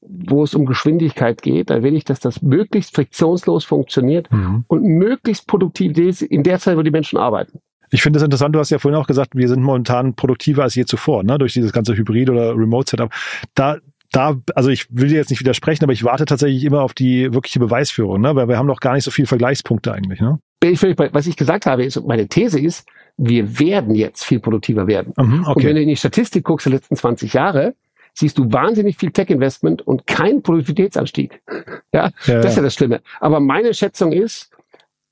wo 0.00 0.44
es 0.44 0.54
um 0.54 0.64
Geschwindigkeit 0.66 1.42
geht, 1.42 1.70
dann 1.70 1.82
will 1.82 1.96
ich, 1.96 2.04
dass 2.04 2.20
das 2.20 2.40
möglichst 2.42 2.94
friktionslos 2.94 3.64
funktioniert 3.64 4.30
Mhm. 4.30 4.64
und 4.68 4.82
möglichst 4.84 5.46
produktiv 5.46 5.98
ist 5.98 6.22
in 6.22 6.42
der 6.42 6.58
Zeit, 6.58 6.76
wo 6.76 6.82
die 6.82 6.90
Menschen 6.90 7.18
arbeiten. 7.18 7.60
Ich 7.90 8.02
finde 8.02 8.18
es 8.18 8.22
interessant, 8.22 8.54
du 8.54 8.58
hast 8.58 8.70
ja 8.70 8.78
vorhin 8.78 9.00
auch 9.00 9.06
gesagt, 9.06 9.34
wir 9.34 9.48
sind 9.48 9.62
momentan 9.62 10.14
produktiver 10.14 10.62
als 10.62 10.74
je 10.74 10.84
zuvor, 10.84 11.22
ne? 11.24 11.38
durch 11.38 11.54
dieses 11.54 11.72
ganze 11.72 11.94
Hybrid- 11.96 12.30
oder 12.30 12.50
Remote-Setup. 12.56 13.10
Da, 13.54 13.78
da, 14.12 14.36
also 14.54 14.68
ich 14.68 14.86
will 14.90 15.08
dir 15.08 15.16
jetzt 15.16 15.30
nicht 15.30 15.40
widersprechen, 15.40 15.84
aber 15.84 15.92
ich 15.92 16.04
warte 16.04 16.26
tatsächlich 16.26 16.64
immer 16.64 16.82
auf 16.82 16.92
die 16.92 17.32
wirkliche 17.32 17.58
Beweisführung, 17.58 18.20
ne? 18.20 18.36
weil 18.36 18.46
wir 18.48 18.58
haben 18.58 18.66
noch 18.66 18.80
gar 18.80 18.94
nicht 18.94 19.04
so 19.04 19.10
viele 19.10 19.26
Vergleichspunkte 19.26 19.92
eigentlich. 19.92 20.20
Ne? 20.20 20.38
Ich 20.62 20.82
Was 20.82 21.26
ich 21.26 21.36
gesagt 21.36 21.66
habe, 21.66 21.84
ist, 21.84 22.04
meine 22.06 22.28
These 22.28 22.60
ist, 22.60 22.86
wir 23.16 23.58
werden 23.58 23.94
jetzt 23.94 24.24
viel 24.24 24.40
produktiver 24.40 24.86
werden. 24.86 25.12
Mhm, 25.16 25.24
Und 25.24 25.32
wenn 25.32 25.46
okay. 25.46 25.72
du 25.74 25.80
in 25.82 25.88
die 25.88 25.96
Statistik 25.96 26.44
guckst 26.44 26.66
der 26.66 26.74
letzten 26.74 26.94
20 26.94 27.32
Jahre, 27.32 27.74
siehst 28.18 28.36
du 28.38 28.52
wahnsinnig 28.52 28.96
viel 28.96 29.10
Tech-Investment 29.12 29.82
und 29.86 30.06
keinen 30.06 30.42
Produktivitätsanstieg. 30.42 31.40
Ja, 31.94 32.10
Ja, 32.26 32.40
das 32.42 32.52
ist 32.52 32.56
ja. 32.56 32.62
das 32.62 32.74
Schlimme. 32.74 33.00
Aber 33.20 33.40
meine 33.40 33.72
Schätzung 33.72 34.12
ist, 34.12 34.50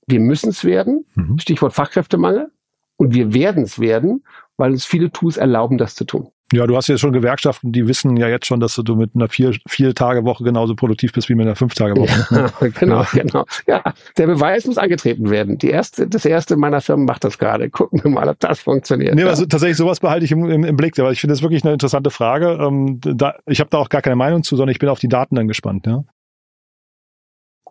wir 0.06 0.20
müssen 0.20 0.50
es 0.50 0.64
werden, 0.64 1.06
Mhm. 1.14 1.38
Stichwort 1.38 1.72
Fachkräftemangel, 1.72 2.50
und 2.96 3.14
wir 3.14 3.34
werden 3.34 3.64
es 3.64 3.78
werden, 3.78 4.24
weil 4.56 4.72
uns 4.72 4.84
viele 4.84 5.10
Tools 5.10 5.36
erlauben, 5.36 5.78
das 5.78 5.94
zu 5.94 6.04
tun. 6.04 6.30
Ja, 6.52 6.64
du 6.68 6.76
hast 6.76 6.86
ja 6.86 6.96
schon 6.96 7.12
Gewerkschaften, 7.12 7.72
die 7.72 7.88
wissen 7.88 8.16
ja 8.16 8.28
jetzt 8.28 8.46
schon, 8.46 8.60
dass 8.60 8.76
du 8.76 8.94
mit 8.94 9.16
einer 9.16 9.28
vier, 9.28 9.56
vier 9.66 9.96
Tage 9.96 10.24
Woche 10.24 10.44
genauso 10.44 10.76
produktiv 10.76 11.12
bist 11.12 11.28
wie 11.28 11.34
mit 11.34 11.44
einer 11.44 11.56
fünf 11.56 11.74
Tage 11.74 11.96
Woche. 11.96 12.32
ne? 12.32 12.52
Ja, 12.60 12.68
genau, 12.78 13.04
genau. 13.12 13.44
Ja, 13.66 13.82
der 14.16 14.26
Beweis 14.28 14.64
muss 14.64 14.78
angetreten 14.78 15.28
werden. 15.28 15.58
Die 15.58 15.70
erste, 15.70 16.06
das 16.06 16.24
erste 16.24 16.56
meiner 16.56 16.80
Firmen 16.80 17.04
macht 17.04 17.24
das 17.24 17.38
gerade. 17.38 17.68
Gucken 17.68 18.04
wir 18.04 18.12
mal, 18.12 18.28
ob 18.28 18.38
das 18.38 18.60
funktioniert. 18.60 19.16
Nee, 19.16 19.22
ja. 19.22 19.28
also 19.28 19.44
tatsächlich 19.44 19.76
sowas 19.76 19.98
behalte 19.98 20.24
ich 20.24 20.30
im, 20.30 20.48
im, 20.48 20.62
im 20.62 20.76
Blick, 20.76 20.96
weil 20.98 21.12
ich 21.12 21.20
finde 21.20 21.32
das 21.34 21.42
wirklich 21.42 21.64
eine 21.64 21.72
interessante 21.72 22.10
Frage. 22.10 22.58
Ähm, 22.60 23.00
da, 23.00 23.34
ich 23.46 23.58
habe 23.58 23.70
da 23.70 23.78
auch 23.78 23.88
gar 23.88 24.02
keine 24.02 24.16
Meinung 24.16 24.44
zu, 24.44 24.54
sondern 24.54 24.70
ich 24.70 24.78
bin 24.78 24.88
auf 24.88 25.00
die 25.00 25.08
Daten 25.08 25.34
dann 25.34 25.48
gespannt. 25.48 25.84
Ja? 25.88 26.04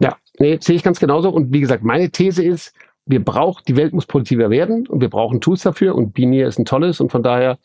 Ja, 0.02 0.18
nee, 0.38 0.58
sehe 0.62 0.76
ich 0.76 0.84
ganz 0.84 1.00
genauso. 1.00 1.30
Und 1.30 1.54
wie 1.54 1.62
gesagt, 1.62 1.84
meine 1.86 2.10
These 2.10 2.44
ist, 2.44 2.74
wir 3.06 3.24
brauchen, 3.24 3.64
die 3.68 3.76
Welt 3.76 3.94
muss 3.94 4.06
produktiver 4.06 4.50
werden 4.50 4.88
und 4.88 5.02
wir 5.02 5.10
brauchen 5.10 5.42
Tools 5.42 5.64
dafür 5.64 5.96
und 5.96 6.14
Beanier 6.14 6.48
ist 6.48 6.60
ein 6.60 6.66
tolles 6.66 7.00
und 7.00 7.12
von 7.12 7.24
daher 7.24 7.58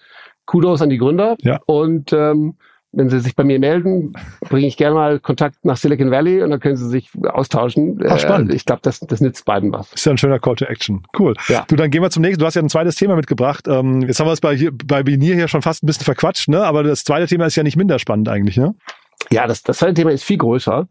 Kudos 0.45 0.83
an 0.83 0.91
die 0.91 0.99
Gründer. 0.99 1.37
Ja. 1.41 1.61
Und 1.67 2.13
ähm, 2.13 2.57
wenn 2.93 3.09
Sie 3.09 3.21
sich 3.21 3.37
bei 3.37 3.45
mir 3.45 3.61
melden, 3.61 4.15
bringe 4.41 4.67
ich 4.67 4.77
gerne 4.77 4.97
mal 4.97 5.21
Kontakt 5.21 5.65
nach 5.65 5.77
Silicon 5.77 6.11
Valley 6.11 6.43
und 6.43 6.51
dann 6.51 6.59
können 6.59 6.77
Sie 6.77 6.89
sich 6.89 7.09
austauschen. 7.23 8.01
Ach, 8.09 8.19
spannend. 8.19 8.53
Äh, 8.53 8.57
ich 8.57 8.65
glaube, 8.65 8.81
das, 8.83 8.99
das 8.99 9.21
nützt 9.21 9.45
beiden 9.45 9.73
was. 9.73 9.93
Ist 9.93 10.07
ja 10.07 10.13
ein 10.13 10.19
schöner 10.19 10.41
Call 10.41 10.57
to 10.57 10.65
Action. 10.65 11.05
Cool. 11.17 11.35
Ja. 11.49 11.65
Du, 11.69 11.77
dann 11.77 11.91
gehen 11.91 12.03
wir 12.03 12.11
zum 12.11 12.23
nächsten. 12.23 12.41
Du 12.41 12.47
hast 12.47 12.55
ja 12.55 12.63
ein 12.63 12.69
zweites 12.69 12.97
Thema 12.97 13.15
mitgebracht. 13.15 13.69
Ähm, 13.69 14.03
jetzt 14.03 14.19
haben 14.19 14.27
wir 14.27 14.33
es 14.33 14.41
bei, 14.41 14.71
bei 14.73 15.05
Binir 15.05 15.37
hier 15.37 15.47
schon 15.47 15.63
fast 15.63 15.85
ein 15.85 15.87
bisschen 15.87 16.05
verquatscht, 16.05 16.49
ne? 16.49 16.65
aber 16.65 16.83
das 16.83 17.05
zweite 17.05 17.29
Thema 17.29 17.47
ist 17.47 17.55
ja 17.55 17.63
nicht 17.63 17.77
minder 17.77 18.01
spannend 18.01 18.29
eigentlich. 18.29 18.57
Ne? 18.57 18.75
Ja, 19.31 19.47
das, 19.47 19.63
das 19.63 19.79
zweite 19.79 19.95
Thema 19.95 20.11
ist 20.11 20.25
viel 20.25 20.39
größer. 20.39 20.89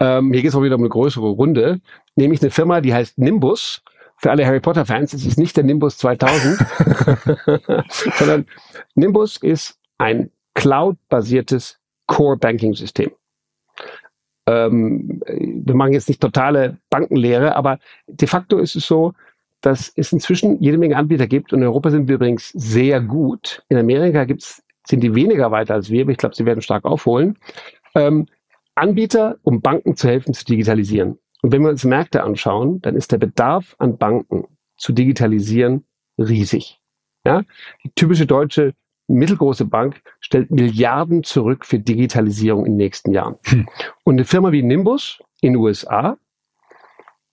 Ähm, 0.00 0.32
hier 0.32 0.42
geht 0.42 0.50
es 0.50 0.56
auch 0.56 0.62
wieder 0.62 0.76
um 0.76 0.82
eine 0.82 0.88
größere 0.88 1.28
Runde, 1.28 1.80
nämlich 2.16 2.42
eine 2.42 2.50
Firma, 2.50 2.80
die 2.80 2.94
heißt 2.94 3.18
Nimbus. 3.18 3.82
Für 4.18 4.30
alle 4.30 4.46
Harry 4.46 4.60
Potter 4.60 4.86
Fans, 4.86 5.12
es 5.12 5.26
ist 5.26 5.38
nicht 5.38 5.56
der 5.58 5.64
Nimbus 5.64 5.98
2000, 5.98 6.58
sondern 8.16 8.46
Nimbus 8.94 9.36
ist 9.36 9.78
ein 9.98 10.30
Cloud-basiertes 10.54 11.78
Core 12.06 12.38
Banking 12.38 12.72
System. 12.74 13.10
Ähm, 14.46 15.20
wir 15.26 15.74
machen 15.74 15.92
jetzt 15.92 16.08
nicht 16.08 16.22
totale 16.22 16.78
Bankenlehre, 16.88 17.56
aber 17.56 17.78
de 18.06 18.26
facto 18.26 18.58
ist 18.58 18.74
es 18.74 18.86
so, 18.86 19.12
dass 19.60 19.92
es 19.96 20.12
inzwischen 20.12 20.62
jede 20.62 20.78
Menge 20.78 20.96
Anbieter 20.96 21.26
gibt 21.26 21.52
und 21.52 21.60
in 21.60 21.66
Europa 21.66 21.90
sind 21.90 22.08
wir 22.08 22.14
übrigens 22.14 22.50
sehr 22.50 23.00
gut. 23.00 23.64
In 23.68 23.76
Amerika 23.76 24.24
gibt's, 24.24 24.62
sind 24.86 25.00
die 25.00 25.14
weniger 25.14 25.50
weiter 25.50 25.74
als 25.74 25.90
wir, 25.90 26.02
aber 26.02 26.12
ich 26.12 26.18
glaube, 26.18 26.34
sie 26.34 26.46
werden 26.46 26.62
stark 26.62 26.84
aufholen. 26.84 27.38
Ähm, 27.94 28.26
Anbieter, 28.74 29.36
um 29.42 29.60
Banken 29.60 29.96
zu 29.96 30.08
helfen, 30.08 30.34
zu 30.34 30.44
digitalisieren. 30.44 31.18
Und 31.42 31.52
wenn 31.52 31.62
wir 31.62 31.70
uns 31.70 31.84
Märkte 31.84 32.22
anschauen, 32.22 32.80
dann 32.82 32.96
ist 32.96 33.12
der 33.12 33.18
Bedarf 33.18 33.74
an 33.78 33.98
Banken 33.98 34.44
zu 34.76 34.92
digitalisieren 34.92 35.84
riesig. 36.18 36.80
Ja? 37.24 37.42
Die 37.84 37.90
typische 37.94 38.26
deutsche 38.26 38.74
mittelgroße 39.08 39.64
Bank 39.64 40.02
stellt 40.20 40.50
Milliarden 40.50 41.22
zurück 41.22 41.64
für 41.64 41.78
Digitalisierung 41.78 42.66
in 42.66 42.72
den 42.72 42.78
nächsten 42.78 43.12
Jahren. 43.12 43.36
Hm. 43.44 43.68
Und 44.04 44.14
eine 44.14 44.24
Firma 44.24 44.52
wie 44.52 44.62
Nimbus 44.62 45.20
in 45.40 45.52
den 45.52 45.62
USA 45.62 46.18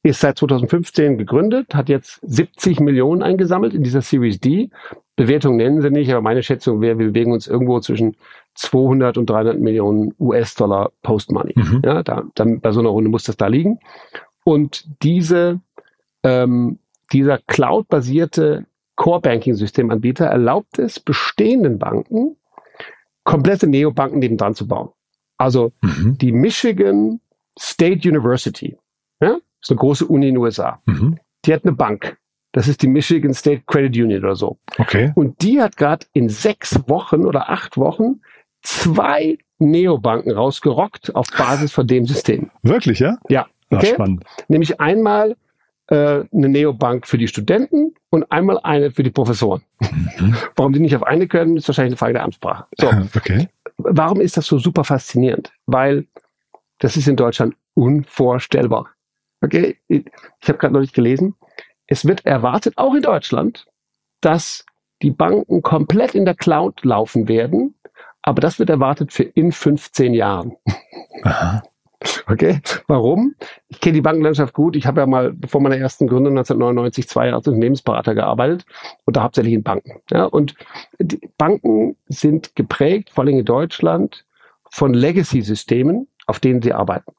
ist 0.03 0.19
seit 0.19 0.37
2015 0.37 1.17
gegründet, 1.17 1.73
hat 1.73 1.89
jetzt 1.89 2.19
70 2.23 2.81
Millionen 2.81 3.23
eingesammelt 3.23 3.73
in 3.73 3.83
dieser 3.83 4.01
Series 4.01 4.39
D. 4.39 4.69
Bewertung 5.15 5.57
nennen 5.57 5.81
sie 5.81 5.91
nicht, 5.91 6.11
aber 6.11 6.21
meine 6.21 6.41
Schätzung 6.41 6.81
wäre, 6.81 6.97
wir 6.97 7.07
bewegen 7.07 7.31
uns 7.33 7.47
irgendwo 7.47 7.79
zwischen 7.79 8.15
200 8.55 9.17
und 9.17 9.29
300 9.29 9.59
Millionen 9.59 10.13
US-Dollar 10.19 10.91
Post-Money. 11.03 11.53
Mhm. 11.55 11.81
Ja, 11.85 12.01
da, 12.03 12.23
dann, 12.35 12.61
bei 12.61 12.71
so 12.71 12.79
einer 12.79 12.89
Runde 12.89 13.09
muss 13.09 13.23
das 13.23 13.37
da 13.37 13.47
liegen. 13.47 13.79
Und 14.43 14.85
diese, 15.03 15.59
ähm, 16.23 16.79
dieser 17.11 17.37
Cloud-basierte 17.37 18.65
Core-Banking-Systemanbieter 18.95 20.25
erlaubt 20.25 20.79
es 20.79 20.99
bestehenden 20.99 21.79
Banken, 21.79 22.35
komplette 23.23 23.67
Neobanken 23.67 24.19
nebendran 24.19 24.55
zu 24.55 24.67
bauen. 24.67 24.89
Also 25.37 25.71
Mhm. 25.81 26.17
die 26.17 26.31
Michigan 26.31 27.19
State 27.59 28.07
University, 28.07 28.77
ja, 29.21 29.37
ist 29.61 29.69
eine 29.71 29.79
große 29.79 30.05
Uni 30.05 30.27
in 30.29 30.35
den 30.35 30.41
USA. 30.41 30.81
Mhm. 30.85 31.19
Die 31.45 31.53
hat 31.53 31.63
eine 31.65 31.73
Bank. 31.73 32.17
Das 32.53 32.67
ist 32.67 32.81
die 32.81 32.87
Michigan 32.87 33.33
State 33.33 33.63
Credit 33.67 33.95
Union 34.03 34.23
oder 34.23 34.35
so. 34.35 34.57
Okay. 34.77 35.11
Und 35.15 35.41
die 35.41 35.59
hat 35.61 35.75
gerade 35.75 36.05
in 36.13 36.29
sechs 36.29 36.79
Wochen 36.87 37.25
oder 37.25 37.49
acht 37.49 37.77
Wochen 37.77 38.21
zwei 38.61 39.37
Neobanken 39.59 40.31
rausgerockt 40.31 41.15
auf 41.15 41.27
Basis 41.37 41.71
von 41.71 41.87
dem 41.87 42.05
System. 42.05 42.49
Wirklich, 42.61 42.99
ja? 42.99 43.17
Ja, 43.27 43.47
Ja, 43.71 43.77
okay. 43.77 43.93
spannend. 43.93 44.23
Nämlich 44.47 44.79
einmal 44.79 45.35
äh, 45.87 46.23
eine 46.31 46.49
Neobank 46.49 47.07
für 47.07 47.17
die 47.17 47.27
Studenten 47.27 47.93
und 48.09 48.31
einmal 48.31 48.59
eine 48.63 48.91
für 48.91 49.03
die 49.03 49.09
Professoren. 49.11 49.63
Mhm. 49.81 50.35
Warum 50.55 50.73
die 50.73 50.79
nicht 50.79 50.95
auf 50.95 51.03
eine 51.03 51.27
können, 51.27 51.57
ist 51.57 51.67
wahrscheinlich 51.67 51.91
eine 51.93 51.97
Frage 51.97 52.13
der 52.13 52.23
Amtssprache. 52.23 52.65
So, 52.77 52.87
Okay. 53.17 53.49
warum 53.77 54.21
ist 54.21 54.37
das 54.37 54.45
so 54.45 54.59
super 54.59 54.83
faszinierend? 54.83 55.51
Weil 55.65 56.05
das 56.79 56.97
ist 56.97 57.07
in 57.07 57.15
Deutschland 57.15 57.55
unvorstellbar. 57.73 58.89
Okay, 59.41 59.77
ich 59.87 60.05
habe 60.47 60.57
gerade 60.57 60.73
neulich 60.73 60.93
gelesen, 60.93 61.35
es 61.93 62.05
wird 62.05 62.25
erwartet, 62.25 62.73
auch 62.77 62.95
in 62.95 63.03
Deutschland, 63.03 63.67
dass 64.19 64.65
die 65.03 65.11
Banken 65.11 65.61
komplett 65.61 66.15
in 66.15 66.25
der 66.25 66.33
Cloud 66.33 66.83
laufen 66.83 67.27
werden, 67.27 67.75
aber 68.23 68.41
das 68.41 68.57
wird 68.57 68.71
erwartet 68.71 69.13
für 69.13 69.21
in 69.21 69.51
15 69.51 70.13
Jahren. 70.13 70.53
Aha. 71.23 71.61
Okay, 72.27 72.59
warum? 72.87 73.33
Ich 73.69 73.79
kenne 73.79 73.93
die 73.93 74.01
Bankenlandschaft 74.01 74.53
gut. 74.53 74.75
Ich 74.75 74.85
habe 74.85 74.99
ja 74.99 75.07
mal 75.07 75.37
vor 75.47 75.61
meiner 75.61 75.77
ersten 75.77 76.05
Gründung 76.07 76.33
1999 76.33 77.07
zwei 77.07 77.27
Jahre 77.27 77.37
als 77.37 77.47
Unternehmensberater 77.47 78.13
gearbeitet 78.13 78.65
und 79.05 79.15
da 79.15 79.23
hauptsächlich 79.23 79.53
in 79.53 79.63
Banken. 79.63 80.01
Ja, 80.11 80.25
und 80.25 80.53
die 80.99 81.29
Banken 81.37 81.95
sind 82.07 82.57
geprägt, 82.57 83.11
vor 83.11 83.23
allem 83.23 83.39
in 83.39 83.45
Deutschland, 83.45 84.25
von 84.69 84.93
Legacy-Systemen, 84.93 86.09
auf 86.27 86.41
denen 86.41 86.61
sie 86.61 86.73
arbeiten. 86.73 87.13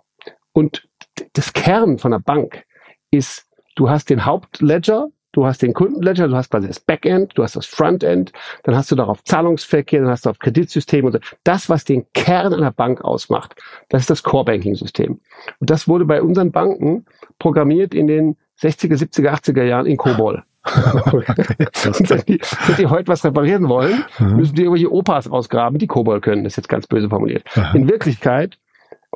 Und 0.52 0.86
das 1.32 1.54
Kern 1.54 1.96
von 1.96 2.12
einer 2.12 2.22
Bank 2.22 2.66
ist, 3.10 3.48
du 3.74 3.90
hast 3.90 4.10
den 4.10 4.24
Hauptledger, 4.24 5.08
du 5.32 5.46
hast 5.46 5.62
den 5.62 5.74
Kundenledger, 5.74 6.28
du 6.28 6.36
hast 6.36 6.50
quasi 6.50 6.68
das 6.68 6.80
Backend, 6.80 7.32
du 7.36 7.42
hast 7.42 7.56
das 7.56 7.66
Frontend, 7.66 8.32
dann 8.62 8.76
hast 8.76 8.90
du 8.90 8.94
darauf 8.94 9.22
Zahlungsverkehr, 9.24 10.00
dann 10.00 10.10
hast 10.10 10.26
du 10.26 10.30
auf 10.30 10.38
Kreditsystem 10.38 11.04
und 11.04 11.12
so. 11.12 11.18
Das, 11.42 11.68
was 11.68 11.84
den 11.84 12.06
Kern 12.14 12.54
einer 12.54 12.72
Bank 12.72 13.02
ausmacht, 13.02 13.56
das 13.88 14.02
ist 14.02 14.10
das 14.10 14.22
Core-Banking-System. 14.22 15.20
Und 15.60 15.70
das 15.70 15.88
wurde 15.88 16.04
bei 16.04 16.22
unseren 16.22 16.52
Banken 16.52 17.04
programmiert 17.38 17.94
in 17.94 18.06
den 18.06 18.36
60er, 18.60 18.94
70er, 18.94 19.30
80er 19.30 19.64
Jahren 19.64 19.86
in 19.86 19.96
COBOL. 19.96 20.42
Und 21.12 22.10
wenn 22.10 22.22
die, 22.26 22.40
wenn 22.66 22.76
die 22.76 22.86
heute 22.86 23.08
was 23.08 23.22
reparieren 23.22 23.68
wollen, 23.68 24.04
müssen 24.18 24.54
die 24.54 24.62
irgendwelche 24.62 24.90
Opas 24.90 25.28
ausgraben, 25.28 25.78
die 25.78 25.86
COBOL 25.86 26.20
können. 26.22 26.44
Das 26.44 26.54
ist 26.54 26.56
jetzt 26.56 26.68
ganz 26.68 26.86
böse 26.86 27.10
formuliert. 27.10 27.44
In 27.74 27.88
Wirklichkeit 27.88 28.58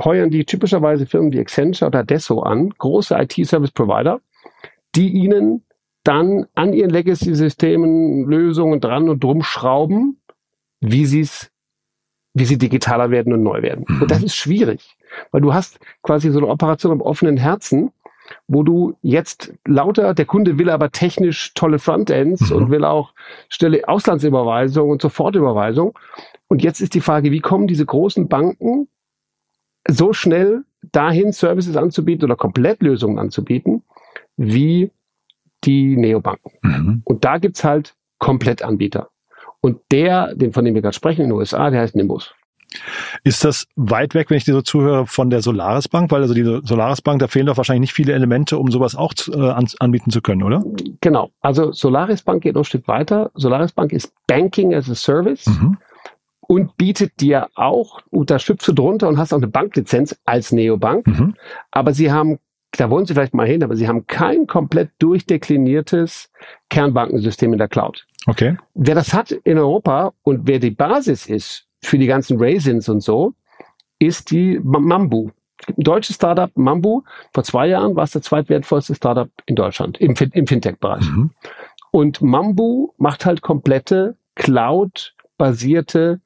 heuern 0.04 0.30
die 0.30 0.44
typischerweise 0.44 1.06
Firmen 1.06 1.32
wie 1.32 1.40
Accenture 1.40 1.88
oder 1.88 2.04
Desso 2.04 2.40
an, 2.40 2.70
große 2.76 3.16
IT-Service-Provider, 3.16 4.20
die 4.98 5.10
ihnen 5.10 5.64
dann 6.02 6.46
an 6.54 6.72
ihren 6.72 6.90
Legacy-Systemen 6.90 8.24
Lösungen 8.24 8.80
dran 8.80 9.08
und 9.08 9.22
drum 9.22 9.42
schrauben, 9.42 10.20
wie 10.80 11.06
sie 11.06 11.20
es, 11.20 11.50
wie 12.34 12.44
sie 12.44 12.58
digitaler 12.58 13.10
werden 13.10 13.32
und 13.32 13.42
neu 13.42 13.62
werden. 13.62 13.84
Mhm. 13.86 14.02
Und 14.02 14.10
das 14.10 14.22
ist 14.22 14.34
schwierig, 14.34 14.96
weil 15.30 15.40
du 15.40 15.54
hast 15.54 15.78
quasi 16.02 16.30
so 16.30 16.38
eine 16.38 16.48
Operation 16.48 16.92
am 16.92 17.00
offenen 17.00 17.36
Herzen, 17.36 17.92
wo 18.48 18.62
du 18.62 18.96
jetzt 19.02 19.54
lauter, 19.66 20.14
der 20.14 20.26
Kunde 20.26 20.58
will 20.58 20.68
aber 20.68 20.90
technisch 20.90 21.54
tolle 21.54 21.78
Frontends 21.78 22.50
mhm. 22.50 22.56
und 22.56 22.70
will 22.70 22.84
auch 22.84 23.14
schnelle 23.48 23.86
Auslandsüberweisung 23.86 24.90
und 24.90 25.00
Sofortüberweisung. 25.00 25.96
Und 26.48 26.62
jetzt 26.62 26.80
ist 26.80 26.94
die 26.94 27.00
Frage, 27.00 27.30
wie 27.30 27.40
kommen 27.40 27.68
diese 27.68 27.86
großen 27.86 28.28
Banken 28.28 28.88
so 29.88 30.12
schnell 30.12 30.64
dahin, 30.92 31.32
Services 31.32 31.76
anzubieten 31.76 32.24
oder 32.24 32.36
Komplettlösungen 32.36 33.18
anzubieten, 33.18 33.82
wie 34.38 34.90
die 35.64 35.96
Neobanken. 35.96 36.52
Mhm. 36.62 37.02
Und 37.04 37.24
da 37.24 37.36
gibt's 37.36 37.64
halt 37.64 37.94
Komplettanbieter. 38.18 39.10
Und 39.60 39.80
der, 39.90 40.34
den 40.34 40.52
von 40.52 40.64
dem 40.64 40.74
wir 40.74 40.82
gerade 40.82 40.94
sprechen 40.94 41.22
in 41.22 41.28
den 41.28 41.36
USA, 41.36 41.68
der 41.70 41.80
heißt 41.80 41.96
Nimbus. 41.96 42.32
Ist 43.24 43.44
das 43.44 43.66
weit 43.76 44.14
weg, 44.14 44.28
wenn 44.30 44.36
ich 44.36 44.44
dir 44.44 44.52
so 44.52 44.60
zuhöre, 44.60 45.06
von 45.06 45.30
der 45.30 45.40
Solaris 45.40 45.88
Bank? 45.88 46.10
Weil 46.10 46.22
also 46.22 46.34
die 46.34 46.60
Solaris 46.64 47.00
Bank, 47.00 47.18
da 47.20 47.26
fehlen 47.26 47.46
doch 47.46 47.56
wahrscheinlich 47.56 47.80
nicht 47.80 47.94
viele 47.94 48.12
Elemente, 48.12 48.58
um 48.58 48.70
sowas 48.70 48.94
auch 48.94 49.14
zu, 49.14 49.32
äh, 49.32 49.50
an, 49.50 49.66
anbieten 49.78 50.10
zu 50.10 50.20
können, 50.20 50.42
oder? 50.42 50.62
Genau. 51.00 51.30
Also 51.40 51.72
Solaris 51.72 52.22
Bank 52.22 52.42
geht 52.42 52.54
noch 52.54 52.62
ein 52.62 52.66
Stück 52.66 52.86
weiter. 52.86 53.30
Solaris 53.34 53.72
Bank 53.72 53.92
ist 53.92 54.12
Banking 54.26 54.74
as 54.74 54.90
a 54.90 54.94
Service. 54.94 55.46
Mhm. 55.46 55.78
Und 56.40 56.76
bietet 56.76 57.20
dir 57.20 57.48
auch, 57.56 58.00
unterstützt 58.10 58.66
du 58.68 58.72
drunter 58.72 59.08
und 59.08 59.18
hast 59.18 59.32
auch 59.32 59.38
eine 59.38 59.48
Banklizenz 59.48 60.18
als 60.24 60.52
Neobank. 60.52 61.06
Mhm. 61.06 61.34
Aber 61.70 61.92
sie 61.92 62.10
haben 62.10 62.38
da 62.72 62.90
wollen 62.90 63.06
Sie 63.06 63.14
vielleicht 63.14 63.34
mal 63.34 63.46
hin, 63.46 63.62
aber 63.62 63.76
Sie 63.76 63.88
haben 63.88 64.06
kein 64.06 64.46
komplett 64.46 64.90
durchdekliniertes 64.98 66.30
Kernbankensystem 66.68 67.52
in 67.52 67.58
der 67.58 67.68
Cloud. 67.68 68.06
Okay. 68.26 68.56
Wer 68.74 68.94
das 68.94 69.14
hat 69.14 69.30
in 69.30 69.58
Europa 69.58 70.12
und 70.22 70.46
wer 70.46 70.58
die 70.58 70.70
Basis 70.70 71.26
ist 71.26 71.66
für 71.82 71.98
die 71.98 72.06
ganzen 72.06 72.38
Raisins 72.40 72.88
und 72.88 73.00
so, 73.00 73.34
ist 73.98 74.30
die 74.30 74.60
Mambu. 74.62 75.30
Ein 75.66 75.74
deutsches 75.78 76.16
Startup, 76.16 76.50
Mambu. 76.56 77.02
Vor 77.32 77.42
zwei 77.42 77.68
Jahren 77.68 77.96
war 77.96 78.04
es 78.04 78.12
der 78.12 78.22
zweitwertvollste 78.22 78.94
Startup 78.94 79.30
in 79.46 79.56
Deutschland, 79.56 79.98
im, 79.98 80.14
im 80.32 80.46
Fintech-Bereich. 80.46 81.10
Mhm. 81.10 81.30
Und 81.90 82.22
Mambu 82.22 82.92
macht 82.96 83.26
halt 83.26 83.40
komplette 83.40 84.16
Cloud-basierte 84.36 86.20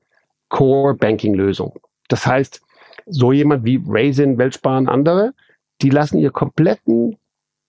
Core-Banking-Lösung. 0.48 1.78
Das 2.08 2.26
heißt, 2.26 2.60
so 3.06 3.32
jemand 3.32 3.64
wie 3.64 3.82
Raisin, 3.86 4.36
Weltsparen, 4.38 4.88
andere, 4.88 5.32
die 5.82 5.90
lassen 5.90 6.18
ihr 6.18 6.30
kompletten, 6.30 7.18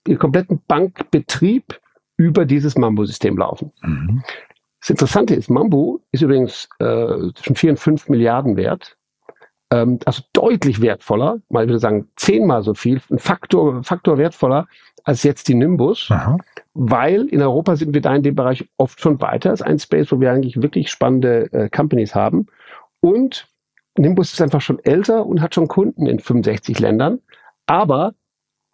ihr 0.08 0.18
kompletten 0.18 0.62
Bankbetrieb 0.68 1.80
über 2.18 2.46
dieses 2.46 2.78
Mambo-System 2.78 3.38
laufen. 3.38 3.72
Mhm. 3.82 4.24
Das 4.80 4.90
Interessante 4.90 5.34
ist, 5.34 5.50
Mambo 5.50 6.02
ist 6.12 6.22
übrigens 6.22 6.68
äh, 6.80 7.32
zwischen 7.36 7.56
4 7.56 7.72
und 7.72 7.78
5 7.78 8.10
Milliarden 8.10 8.58
wert. 8.58 8.98
Ähm, 9.72 10.00
also 10.06 10.24
deutlich 10.34 10.82
wertvoller, 10.82 11.40
mal 11.50 11.68
würde 11.68 11.80
sagen 11.80 12.10
zehnmal 12.18 12.64
so 12.64 12.74
viel, 12.74 13.02
ein 13.10 13.18
Faktor, 13.18 13.82
Faktor 13.84 14.18
wertvoller 14.18 14.68
als 15.06 15.24
jetzt 15.24 15.48
die 15.48 15.56
Nimbus, 15.56 16.10
Aha. 16.12 16.38
weil 16.74 17.28
in 17.28 17.42
Europa 17.42 17.76
sind 17.76 17.94
wir 17.94 18.02
da 18.02 18.16
in 18.16 18.24
dem 18.24 18.36
Bereich 18.36 18.68
oft 18.78 19.00
schon 19.00 19.22
weiter. 19.22 19.50
Das 19.50 19.62
ist 19.62 19.66
ein 19.66 19.80
Space, 19.80 20.12
wo 20.12 20.20
wir 20.20 20.32
eigentlich 20.32 20.62
wirklich 20.62 20.92
spannende 20.92 21.52
äh, 21.54 21.70
Companies 21.70 22.14
haben. 22.14 22.48
Und 23.00 23.48
Nimbus 23.98 24.34
ist 24.34 24.42
einfach 24.42 24.62
schon 24.62 24.80
älter 24.80 25.26
und 25.26 25.42
hat 25.42 25.56
schon 25.56 25.68
Kunden 25.68 26.08
in 26.08 26.20
65 26.20 26.80
Ländern 26.80 27.20
aber 27.66 28.14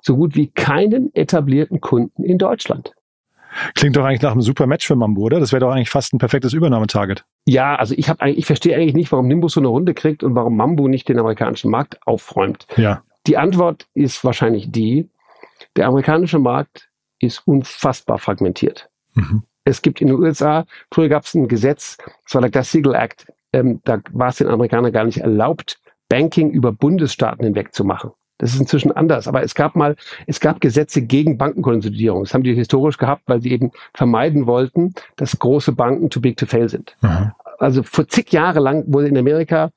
so 0.02 0.16
gut 0.16 0.36
wie 0.36 0.48
keinen 0.48 1.14
etablierten 1.14 1.82
Kunden 1.82 2.24
in 2.24 2.38
Deutschland. 2.38 2.94
Klingt 3.76 3.98
doch 3.98 4.06
eigentlich 4.06 4.22
nach 4.22 4.32
einem 4.32 4.42
super 4.42 4.68
Match 4.68 4.86
für 4.86 4.96
Mambo, 4.96 5.22
oder? 5.22 5.40
Das 5.40 5.52
wäre 5.52 5.62
doch 5.62 5.72
eigentlich 5.72 5.90
fast 5.90 6.14
ein 6.14 6.20
perfektes 6.20 6.54
Übernahmetarget. 6.54 7.26
Ja, 7.46 7.76
also 7.76 7.96
ich 7.98 8.10
habe 8.10 8.30
ich 8.30 8.46
verstehe 8.46 8.76
eigentlich 8.76 8.94
nicht, 8.94 9.12
warum 9.12 9.28
Nimbus 9.28 9.54
so 9.54 9.60
eine 9.60 9.70
Runde 9.70 9.94
kriegt 9.94 10.24
und 10.24 10.36
warum 10.36 10.56
Mambo 10.56 10.88
nicht 10.88 11.10
den 11.10 11.20
amerikanischen 11.20 11.72
Markt 11.72 11.98
aufräumt. 12.06 12.68
Ja. 12.78 13.02
Die 13.28 13.38
Antwort 13.38 13.88
ist 13.94 14.24
wahrscheinlich 14.24 14.72
die, 14.72 15.10
der 15.76 15.88
amerikanische 15.88 16.40
Markt 16.40 16.90
ist 17.20 17.42
unfassbar 17.48 18.20
fragmentiert. 18.20 18.90
Mhm. 19.16 19.44
Es 19.66 19.82
gibt 19.82 20.02
in 20.02 20.08
den 20.08 20.18
USA, 20.18 20.66
früher 20.92 21.10
gab 21.10 21.26
es 21.26 21.34
ein 21.34 21.48
Gesetz, 21.48 21.98
das 22.24 22.34
war 22.34 22.42
der 22.42 22.50
Glass-Steagall 22.50 22.96
Act, 22.96 23.32
ähm, 23.52 23.82
da 23.84 24.00
war 24.12 24.30
es 24.30 24.38
den 24.38 24.48
Amerikanern 24.48 24.92
gar 24.92 25.04
nicht 25.04 25.20
erlaubt, 25.20 25.80
Banking 26.08 26.50
über 26.52 26.72
Bundesstaaten 26.72 27.46
hinweg 27.46 27.74
zu 27.74 27.84
machen. 27.84 28.12
Das 28.40 28.54
ist 28.54 28.60
inzwischen 28.60 28.92
anders. 28.92 29.28
Aber 29.28 29.44
es 29.44 29.54
gab 29.54 29.76
mal, 29.76 29.96
es 30.26 30.40
gab 30.40 30.60
Gesetze 30.62 31.02
gegen 31.04 31.38
Bankenkonsolidierung. 31.38 32.24
Das 32.24 32.34
haben 32.34 32.44
die 32.44 32.56
historisch 32.56 32.98
gehabt, 32.98 33.24
weil 33.28 33.42
sie 33.42 33.52
eben 33.52 33.72
vermeiden 33.94 34.48
wollten, 34.48 34.94
dass 35.18 35.38
große 35.38 35.74
Banken 35.74 36.10
too 36.10 36.22
big 36.22 36.38
to 36.38 36.48
fail 36.48 36.68
sind. 36.68 36.96
Mhm. 37.02 37.32
Also 37.60 37.84
vor 37.84 38.08
zig 38.08 38.32
Jahre 38.32 38.60
lang 38.60 38.86
wurde 38.88 39.10
in 39.10 39.18
Amerika 39.18 39.70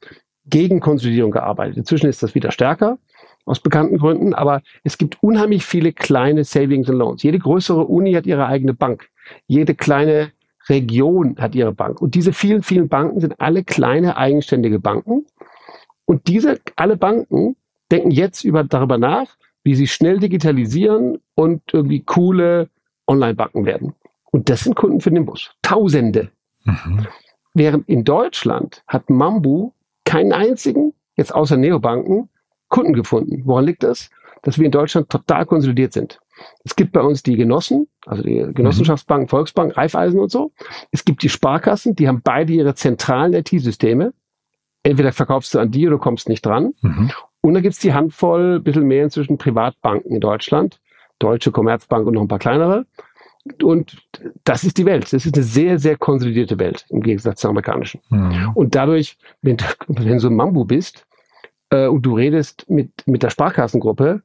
gegen 0.46 0.80
Konsolidierung 0.80 1.32
gearbeitet. 1.32 1.76
Inzwischen 1.76 2.06
ist 2.06 2.22
das 2.22 2.34
wieder 2.34 2.52
stärker 2.52 2.98
aus 3.44 3.58
bekannten 3.58 3.98
Gründen, 3.98 4.34
aber 4.34 4.62
es 4.84 4.98
gibt 4.98 5.20
unheimlich 5.20 5.64
viele 5.64 5.92
kleine 5.92 6.44
Savings 6.44 6.88
and 6.88 6.98
Loans. 6.98 7.22
Jede 7.24 7.40
größere 7.40 7.84
Uni 7.84 8.12
hat 8.12 8.26
ihre 8.26 8.46
eigene 8.46 8.74
Bank. 8.74 9.08
Jede 9.48 9.74
kleine 9.74 10.30
Region 10.68 11.36
hat 11.38 11.56
ihre 11.56 11.72
Bank. 11.72 12.00
Und 12.00 12.14
diese 12.14 12.32
vielen, 12.32 12.62
vielen 12.62 12.88
Banken 12.88 13.20
sind 13.20 13.40
alle 13.40 13.64
kleine 13.64 14.16
eigenständige 14.16 14.78
Banken. 14.78 15.26
Und 16.04 16.28
diese, 16.28 16.60
alle 16.76 16.96
Banken 16.96 17.56
denken 17.92 18.10
jetzt 18.10 18.44
über, 18.44 18.64
darüber 18.64 18.98
nach, 18.98 19.26
wie 19.62 19.74
sie 19.74 19.86
schnell 19.86 20.18
digitalisieren 20.18 21.18
und 21.34 21.62
irgendwie 21.72 22.00
coole 22.00 22.68
Online-Banken 23.06 23.64
werden. 23.64 23.94
Und 24.30 24.48
das 24.48 24.64
sind 24.64 24.74
Kunden 24.74 25.00
für 25.00 25.10
Nimbus. 25.10 25.54
Tausende. 25.62 26.30
Mhm. 26.64 27.06
Während 27.54 27.88
in 27.88 28.04
Deutschland 28.04 28.82
hat 28.86 29.10
Mambu 29.10 29.72
keinen 30.04 30.32
einzigen, 30.32 30.94
jetzt 31.16 31.34
außer 31.34 31.56
Neobanken, 31.56 32.30
Kunden 32.68 32.94
gefunden. 32.94 33.42
Woran 33.44 33.66
liegt 33.66 33.82
das? 33.82 34.10
Dass 34.42 34.58
wir 34.58 34.64
in 34.64 34.72
Deutschland 34.72 35.10
total 35.10 35.44
konsolidiert 35.44 35.92
sind. 35.92 36.18
Es 36.64 36.74
gibt 36.74 36.92
bei 36.92 37.02
uns 37.02 37.22
die 37.22 37.36
Genossen, 37.36 37.86
also 38.06 38.22
die 38.22 38.48
Genossenschaftsbanken, 38.52 39.28
Volksbank, 39.28 39.76
Raiffeisen 39.76 40.18
und 40.18 40.30
so. 40.30 40.50
Es 40.90 41.04
gibt 41.04 41.22
die 41.22 41.28
Sparkassen, 41.28 41.94
die 41.94 42.08
haben 42.08 42.22
beide 42.24 42.52
ihre 42.52 42.74
zentralen 42.74 43.34
IT-Systeme. 43.34 44.14
Entweder 44.82 45.12
verkaufst 45.12 45.54
du 45.54 45.60
an 45.60 45.70
die 45.70 45.86
oder 45.86 45.98
kommst 45.98 46.28
nicht 46.28 46.44
dran. 46.44 46.72
Mhm. 46.80 47.12
Und 47.42 47.54
dann 47.54 47.62
gibt's 47.62 47.80
die 47.80 47.92
Handvoll, 47.92 48.60
bisschen 48.60 48.86
mehr 48.86 49.04
inzwischen 49.04 49.36
Privatbanken 49.36 50.12
in 50.12 50.20
Deutschland, 50.20 50.80
Deutsche 51.18 51.52
Commerzbank 51.52 52.06
und 52.06 52.14
noch 52.14 52.22
ein 52.22 52.28
paar 52.28 52.38
kleinere. 52.38 52.86
Und 53.62 54.02
das 54.44 54.62
ist 54.62 54.78
die 54.78 54.86
Welt. 54.86 55.12
Das 55.12 55.26
ist 55.26 55.34
eine 55.34 55.44
sehr, 55.44 55.78
sehr 55.78 55.96
konsolidierte 55.96 56.58
Welt 56.58 56.86
im 56.88 57.02
Gegensatz 57.02 57.40
zur 57.40 57.50
amerikanischen. 57.50 58.00
Mhm. 58.08 58.52
Und 58.54 58.74
dadurch, 58.76 59.18
wenn, 59.42 59.56
wenn 59.88 60.14
du 60.14 60.20
so 60.20 60.28
ein 60.28 60.36
Mambu 60.36 60.64
bist 60.64 61.06
äh, 61.70 61.88
und 61.88 62.02
du 62.02 62.14
redest 62.14 62.70
mit, 62.70 62.90
mit 63.06 63.24
der 63.24 63.30
Sparkassengruppe, 63.30 64.22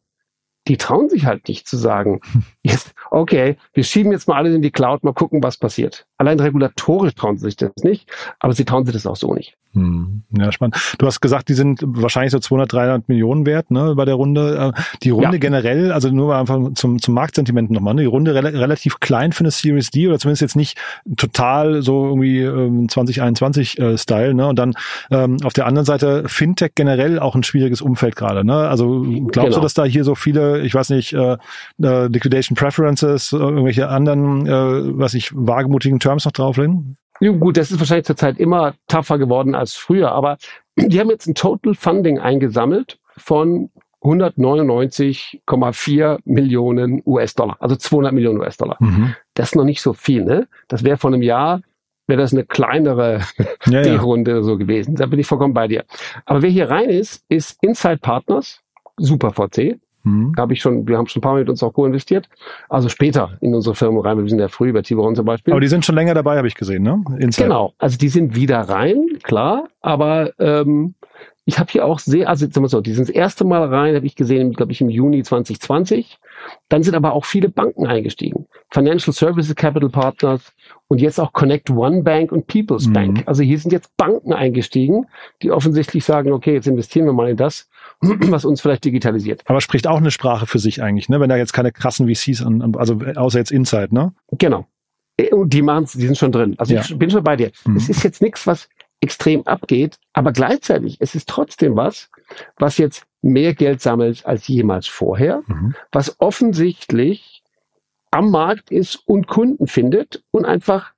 die 0.68 0.78
trauen 0.78 1.10
sich 1.10 1.26
halt 1.26 1.48
nicht 1.48 1.68
zu 1.68 1.78
sagen, 1.78 2.22
jetzt, 2.72 2.94
okay, 3.12 3.58
wir 3.74 3.84
schieben 3.84 4.12
jetzt 4.12 4.28
mal 4.28 4.36
alles 4.36 4.56
in 4.56 4.62
die 4.62 4.72
Cloud, 4.72 5.04
mal 5.04 5.14
gucken, 5.14 5.44
was 5.44 5.58
passiert. 5.58 6.06
Allein 6.18 6.40
regulatorisch 6.40 7.16
trauen 7.16 7.38
sie 7.38 7.46
sich 7.46 7.58
das 7.58 7.72
nicht, 7.84 8.10
aber 8.40 8.54
sie 8.54 8.66
trauen 8.66 8.86
sich 8.86 8.94
das 8.94 9.06
auch 9.06 9.16
so 9.16 9.34
nicht. 9.34 9.58
Hm, 9.78 10.24
ja, 10.36 10.52
spannend. 10.52 10.76
Du 10.98 11.06
hast 11.06 11.22
gesagt, 11.22 11.50
die 11.50 11.54
sind 11.54 11.82
wahrscheinlich 11.86 12.32
so 12.32 12.40
200, 12.40 12.74
300 12.74 13.10
Millionen 13.10 13.46
wert 13.46 13.70
ne, 13.70 13.94
bei 13.96 14.06
der 14.06 14.16
Runde. 14.16 14.74
Äh, 14.76 14.82
die 15.04 15.12
Runde 15.12 15.34
ja. 15.34 15.38
generell, 15.38 15.92
also 15.92 16.10
nur 16.10 16.36
einfach 16.36 16.74
zum, 16.74 17.00
zum 17.00 17.14
Marktsentiment 17.14 17.70
nochmal, 17.70 17.94
ne, 17.94 18.02
die 18.02 18.08
Runde 18.08 18.34
re 18.34 18.44
relativ 18.44 19.00
klein 19.00 19.34
für 19.34 19.42
eine 19.42 19.52
Series 19.52 19.92
D 19.92 20.08
oder 20.08 20.18
zumindest 20.18 20.42
jetzt 20.42 20.56
nicht 20.56 20.80
total 21.18 21.84
so 21.84 22.08
irgendwie 22.08 22.42
ähm, 22.42 22.90
2021 22.90 23.80
äh. 23.80 23.98
Ne? 24.34 24.48
Und 24.48 24.58
dann 24.58 24.74
ähm, 25.12 25.38
auf 25.44 25.54
der 25.54 25.68
anderen 25.68 25.86
Seite 25.86 26.24
Fintech 26.28 26.72
generell 26.76 27.20
auch 27.20 27.36
ein 27.36 27.44
schwieriges 27.44 27.82
Umfeld 27.82 28.16
gerade. 28.16 28.44
Ne? 28.44 28.56
Also 28.56 29.02
glaubst 29.02 29.34
genau. 29.34 29.50
du, 29.50 29.62
dass 29.62 29.74
da 29.74 29.84
hier 29.84 30.04
so 30.04 30.16
viele, 30.16 30.62
ich 30.62 30.74
weiß 30.74 30.90
nicht, 30.90 31.14
äh, 31.14 31.38
äh, 31.84 32.08
Liquidation 32.08 32.56
Preferences, 32.58 33.32
äh, 33.32 33.38
irgendwelche 33.38 33.88
anderen, 33.88 34.46
äh, 34.46 34.98
was 34.98 35.14
ich, 35.14 35.32
wagemutigen 35.34 36.00
Terms 36.00 36.26
noch 36.26 36.34
drauflegen? 36.34 36.98
Ja, 37.20 37.32
gut, 37.32 37.58
das 37.58 37.72
ist 37.72 37.80
wahrscheinlich 37.80 38.06
zurzeit 38.06 38.40
immer 38.40 38.76
tougher 38.88 39.18
geworden 39.18 39.56
als 39.56 39.74
früher, 39.74 40.12
aber 40.12 40.38
die 40.76 41.00
haben 41.00 41.10
jetzt 41.10 41.28
ein 41.28 41.36
Total 41.36 41.74
Funding 41.74 42.20
eingesammelt 42.20 43.00
von 43.16 43.70
199,4 44.04 46.20
Millionen 46.26 47.02
US-Dollar, 47.06 47.56
also 47.60 47.76
200 47.76 48.14
Millionen 48.14 48.40
US-Dollar. 48.40 48.78
Mhm. 48.80 49.16
Das 49.34 49.50
ist 49.50 49.56
noch 49.56 49.64
nicht 49.64 49.82
so 49.82 49.94
viel, 49.94 50.24
ne? 50.24 50.48
Das 50.68 50.84
wäre 50.84 50.98
vor 50.98 51.12
einem 51.12 51.24
Jahr, 51.24 51.62
wäre 52.06 52.22
das 52.22 52.34
eine 52.34 52.46
kleinere 52.46 53.22
ja, 53.66 53.82
D-Runde 53.82 54.32
ja. 54.32 54.42
so 54.42 54.58
gewesen. 54.58 54.96
Da 54.96 55.08
bin 55.08 55.20
ich 55.20 55.28
vollkommen 55.28 55.54
bei 55.54 55.68
dir. 55.68 55.84
Aber 56.26 56.42
wer 56.42 56.50
hier 56.50 56.70
rein 56.70 56.90
ist, 56.90 57.26
ist 57.28 57.58
Inside 57.62 57.98
Partners, 57.98 58.62
Super 58.98 59.32
VC. 59.32 59.80
Mhm. 60.08 60.34
Habe 60.38 60.54
ich 60.54 60.62
schon, 60.62 60.88
wir 60.88 60.98
haben 60.98 61.08
schon 61.08 61.20
ein 61.20 61.24
paar 61.24 61.34
Mal 61.34 61.40
mit 61.40 61.50
uns 61.50 61.62
auch 61.62 61.74
co-investiert. 61.74 62.30
Also 62.70 62.90
später 62.90 63.38
in 63.42 63.54
unsere 63.54 63.76
Firmen 63.76 64.00
rein. 64.00 64.18
Wir 64.18 64.30
sind 64.30 64.40
ja 64.40 64.48
früh 64.48 64.72
bei 64.72 64.82
Tiburon 64.82 65.16
zum 65.16 65.26
Beispiel. 65.26 65.54
Aber 65.54 65.62
die 65.62 65.68
sind 65.68 65.86
schon 65.86 65.96
länger 65.96 66.14
dabei, 66.14 66.38
habe 66.38 66.48
ich 66.48 66.56
gesehen, 66.56 66.84
ne? 66.84 67.04
Inside. 67.20 67.48
Genau. 67.48 67.74
Also 67.78 67.98
die 67.98 68.10
sind 68.10 68.36
wieder 68.36 68.62
rein, 68.62 69.06
klar. 69.24 69.68
Aber 69.82 70.32
ähm, 70.40 70.96
ich 71.48 71.60
habe 71.60 71.72
hier 71.72 71.86
auch 71.86 72.00
sehr, 72.00 72.28
also 72.28 72.46
sagen 72.46 72.62
wir 72.66 72.68
so, 72.68 72.82
die 72.82 72.92
sind 72.92 73.08
das 73.08 73.16
erste 73.16 73.46
Mal 73.46 73.64
rein, 73.74 73.96
habe 73.96 74.06
ich 74.06 74.18
gesehen, 74.18 74.52
glaube 74.52 74.74
ich, 74.74 74.82
im 74.82 74.90
Juni 74.90 75.24
2020. 75.24 76.20
Dann 76.68 76.84
sind 76.84 76.94
aber 76.94 77.14
auch 77.14 77.24
viele 77.24 77.48
Banken 77.48 77.88
eingestiegen. 77.88 78.48
Financial 78.70 79.14
Services 79.14 79.56
Capital 79.56 79.90
Partners 79.90 80.54
und 80.90 81.00
jetzt 81.00 81.22
auch 81.22 81.32
Connect 81.32 81.70
One 81.70 82.04
Bank 82.04 82.34
und 82.34 82.48
People's 82.48 82.88
mhm. 82.88 82.94
Bank. 82.94 83.24
Also 83.28 83.44
hier 83.44 83.58
sind 83.58 83.72
jetzt 83.72 83.96
Banken 83.96 84.34
eingestiegen, 84.34 85.06
die 85.42 85.52
offensichtlich 85.52 86.04
sagen, 86.04 86.34
okay, 86.34 86.54
jetzt 86.54 86.68
investieren 86.68 87.06
wir 87.06 87.14
mal 87.14 87.30
in 87.30 87.38
das, 87.38 87.70
was 88.02 88.44
uns 88.44 88.60
vielleicht 88.60 88.84
digitalisiert. 88.84 89.44
Aber 89.46 89.62
spricht 89.62 89.88
auch 89.88 89.98
eine 89.98 90.12
Sprache 90.12 90.48
für 90.48 90.60
sich 90.60 90.84
eigentlich, 90.84 91.08
ne? 91.08 91.22
Wenn 91.22 91.30
da 91.30 91.38
jetzt 91.38 91.54
keine 91.54 91.72
krassen 91.72 92.14
VCs 92.14 92.44
an, 92.44 92.76
also 92.76 93.00
außer 93.16 93.40
jetzt 93.40 93.52
Inside, 93.54 93.96
ne? 93.96 94.14
Genau. 94.32 94.68
Äh, 95.16 95.34
und 95.34 95.54
die 95.54 95.62
machen's, 95.62 95.94
die 95.94 96.08
sind 96.08 96.18
schon 96.18 96.34
drin. 96.34 96.56
Also 96.58 96.74
ja. 96.74 96.82
ich 96.82 97.00
bin 97.00 97.10
schon 97.10 97.24
bei 97.24 97.38
dir. 97.38 97.52
Mhm. 97.66 97.78
Es 97.78 97.88
ist 97.88 98.04
jetzt 98.04 98.22
nichts, 98.22 98.46
was 98.46 98.68
extrem 99.02 99.46
abgeht, 99.46 100.00
aber 100.14 100.32
gleichzeitig 100.32 100.98
es 101.00 101.16
ist 101.16 101.30
trotzdem 101.30 101.76
was, 101.76 102.10
was 102.58 102.78
jetzt 102.78 103.06
mehr 103.22 103.54
Geld 103.54 103.82
sammelt 103.82 104.26
als 104.26 104.48
jemals 104.48 104.88
vorher, 104.88 105.44
mhm. 105.48 105.76
was 105.92 106.20
offensichtlich 106.20 107.44
am 108.12 108.32
Markt 108.32 108.72
ist 108.72 108.96
und 109.06 109.28
Kunden 109.28 109.68
findet 109.68 110.24
und 110.32 110.46
einfach 110.46 110.94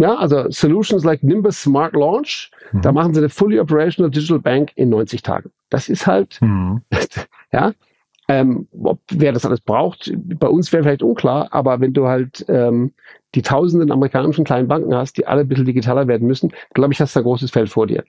ja, 0.00 0.14
also 0.14 0.48
Solutions 0.50 1.02
like 1.02 1.24
Nimbus 1.24 1.60
Smart 1.60 1.94
Launch, 1.94 2.52
mhm. 2.72 2.82
da 2.82 2.92
machen 2.92 3.14
sie 3.14 3.20
eine 3.20 3.28
fully 3.28 3.58
operational 3.58 4.10
Digital 4.10 4.38
Bank 4.38 4.70
in 4.76 4.90
90 4.90 5.22
Tagen. 5.22 5.50
Das 5.70 5.88
ist 5.88 6.06
halt, 6.06 6.38
mhm. 6.40 6.82
ja, 7.52 7.72
ähm, 8.28 8.68
ob, 8.80 9.00
wer 9.10 9.32
das 9.32 9.44
alles 9.44 9.60
braucht, 9.60 10.12
bei 10.14 10.46
uns 10.46 10.72
wäre 10.72 10.84
vielleicht 10.84 11.02
unklar, 11.02 11.48
aber 11.50 11.80
wenn 11.80 11.94
du 11.94 12.06
halt 12.06 12.44
ähm, 12.48 12.92
die 13.34 13.42
tausenden 13.42 13.92
amerikanischen 13.92 14.44
kleinen 14.44 14.68
Banken 14.68 14.94
hast, 14.94 15.18
die 15.18 15.26
alle 15.26 15.42
ein 15.42 15.48
bisschen 15.48 15.66
digitaler 15.66 16.08
werden 16.08 16.26
müssen, 16.26 16.52
glaube 16.74 16.92
ich, 16.92 17.00
hast 17.00 17.14
du 17.14 17.20
ein 17.20 17.24
großes 17.24 17.50
Feld 17.50 17.68
vor 17.68 17.86
dir. 17.86 18.04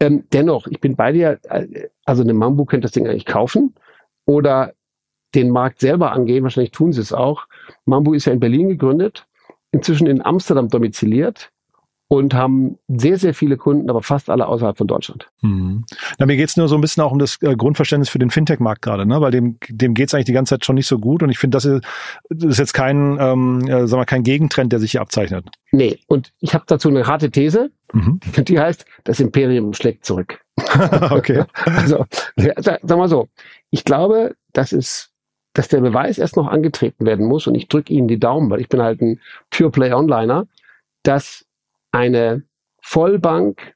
Ähm, 0.00 0.24
dennoch, 0.32 0.66
ich 0.66 0.80
bin 0.80 0.94
bei 0.94 1.12
dir, 1.12 1.38
äh, 1.44 1.88
also 2.04 2.22
eine 2.22 2.34
Mambu 2.34 2.64
könnte 2.64 2.84
das 2.84 2.92
Ding 2.92 3.06
eigentlich 3.06 3.26
kaufen 3.26 3.74
oder 4.26 4.74
den 5.34 5.50
Markt 5.50 5.80
selber 5.80 6.12
angehen, 6.12 6.42
wahrscheinlich 6.44 6.70
tun 6.70 6.92
sie 6.92 7.00
es 7.00 7.12
auch. 7.12 7.46
Mambu 7.84 8.14
ist 8.14 8.26
ja 8.26 8.32
in 8.32 8.40
Berlin 8.40 8.68
gegründet, 8.68 9.26
inzwischen 9.72 10.06
in 10.06 10.24
Amsterdam 10.24 10.68
domiziliert 10.68 11.50
und 12.10 12.32
haben 12.32 12.78
sehr, 12.88 13.18
sehr 13.18 13.34
viele 13.34 13.58
Kunden, 13.58 13.90
aber 13.90 14.02
fast 14.02 14.30
alle 14.30 14.46
außerhalb 14.46 14.78
von 14.78 14.86
Deutschland. 14.86 15.28
Mhm. 15.42 15.84
Na, 16.18 16.24
mir 16.24 16.36
geht's 16.36 16.56
nur 16.56 16.66
so 16.66 16.74
ein 16.74 16.80
bisschen 16.80 17.02
auch 17.02 17.12
um 17.12 17.18
das 17.18 17.36
äh, 17.42 17.54
Grundverständnis 17.54 18.08
für 18.08 18.18
den 18.18 18.30
Fintech-Markt 18.30 18.80
gerade, 18.80 19.04
ne? 19.04 19.20
weil 19.20 19.30
dem, 19.30 19.58
dem 19.68 19.92
geht's 19.92 20.14
eigentlich 20.14 20.24
die 20.24 20.32
ganze 20.32 20.54
Zeit 20.54 20.64
schon 20.64 20.76
nicht 20.76 20.86
so 20.86 20.98
gut 20.98 21.22
und 21.22 21.28
ich 21.28 21.38
finde, 21.38 21.56
das 21.56 21.66
ist, 21.66 21.84
das 22.30 22.52
ist 22.52 22.58
jetzt 22.58 22.72
kein, 22.72 23.18
ähm, 23.20 23.68
äh, 23.68 23.86
sag 23.86 23.98
mal, 23.98 24.06
kein 24.06 24.22
Gegentrend, 24.22 24.72
der 24.72 24.80
sich 24.80 24.92
hier 24.92 25.02
abzeichnet. 25.02 25.46
Nee, 25.70 25.98
und 26.06 26.32
ich 26.40 26.54
habe 26.54 26.64
dazu 26.66 26.88
eine 26.88 27.06
harte 27.06 27.30
These, 27.30 27.70
mhm. 27.92 28.20
die 28.38 28.58
heißt, 28.58 28.86
das 29.04 29.20
Imperium 29.20 29.74
schlägt 29.74 30.06
zurück. 30.06 30.40
okay. 31.10 31.44
also, 31.64 32.06
sag, 32.56 32.88
mal 32.88 33.08
so, 33.08 33.28
ich 33.70 33.84
glaube, 33.84 34.34
das 34.54 34.72
ist 34.72 35.12
dass 35.54 35.66
der 35.66 35.80
Beweis 35.80 36.18
erst 36.18 36.36
noch 36.36 36.46
angetreten 36.46 37.04
werden 37.04 37.26
muss, 37.26 37.48
und 37.48 37.56
ich 37.56 37.66
drücke 37.66 37.92
Ihnen 37.92 38.06
die 38.06 38.20
Daumen, 38.20 38.48
weil 38.48 38.60
ich 38.60 38.68
bin 38.68 38.80
halt 38.80 39.00
ein 39.00 39.18
Pure 39.50 39.72
Play 39.72 39.92
Onliner, 39.92 40.46
dass 41.02 41.47
eine 41.92 42.44
Vollbank 42.80 43.74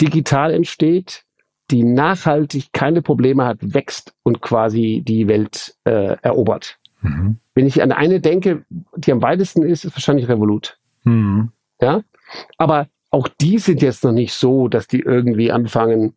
digital 0.00 0.52
entsteht, 0.52 1.24
die 1.70 1.82
nachhaltig 1.82 2.72
keine 2.72 3.02
Probleme 3.02 3.44
hat, 3.44 3.58
wächst 3.60 4.14
und 4.22 4.40
quasi 4.40 5.02
die 5.04 5.26
Welt 5.28 5.74
äh, 5.84 6.16
erobert. 6.22 6.78
Mhm. 7.00 7.38
Wenn 7.54 7.66
ich 7.66 7.82
an 7.82 7.92
eine 7.92 8.20
denke, 8.20 8.64
die 8.96 9.12
am 9.12 9.22
weitesten 9.22 9.62
ist, 9.62 9.84
ist 9.84 9.94
wahrscheinlich 9.94 10.28
Revolut. 10.28 10.78
Mhm. 11.04 11.50
Ja, 11.80 12.02
aber 12.58 12.88
auch 13.10 13.28
die 13.28 13.58
sind 13.58 13.82
jetzt 13.82 14.04
noch 14.04 14.12
nicht 14.12 14.34
so, 14.34 14.68
dass 14.68 14.88
die 14.88 15.00
irgendwie 15.00 15.50
anfangen, 15.50 16.14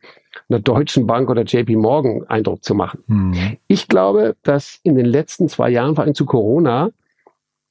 einer 0.49 0.59
deutschen 0.59 1.07
Bank 1.07 1.29
oder 1.29 1.43
JP 1.43 1.75
Morgan 1.75 2.23
Eindruck 2.27 2.63
zu 2.63 2.75
machen. 2.75 3.03
Mhm. 3.07 3.57
Ich 3.67 3.87
glaube, 3.87 4.35
dass 4.43 4.79
in 4.83 4.95
den 4.95 5.05
letzten 5.05 5.49
zwei 5.49 5.69
Jahren, 5.69 5.95
vor 5.95 6.03
allem 6.03 6.15
zu 6.15 6.25
Corona, 6.25 6.91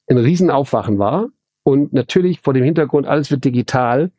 ein 0.07 0.17
Riesenaufwachen 0.17 0.97
war 0.97 1.29
und 1.63 1.93
natürlich 1.93 2.41
vor 2.41 2.53
dem 2.53 2.63
Hintergrund, 2.63 3.07
alles 3.07 3.31
wird 3.31 3.45
digital, 3.45 4.11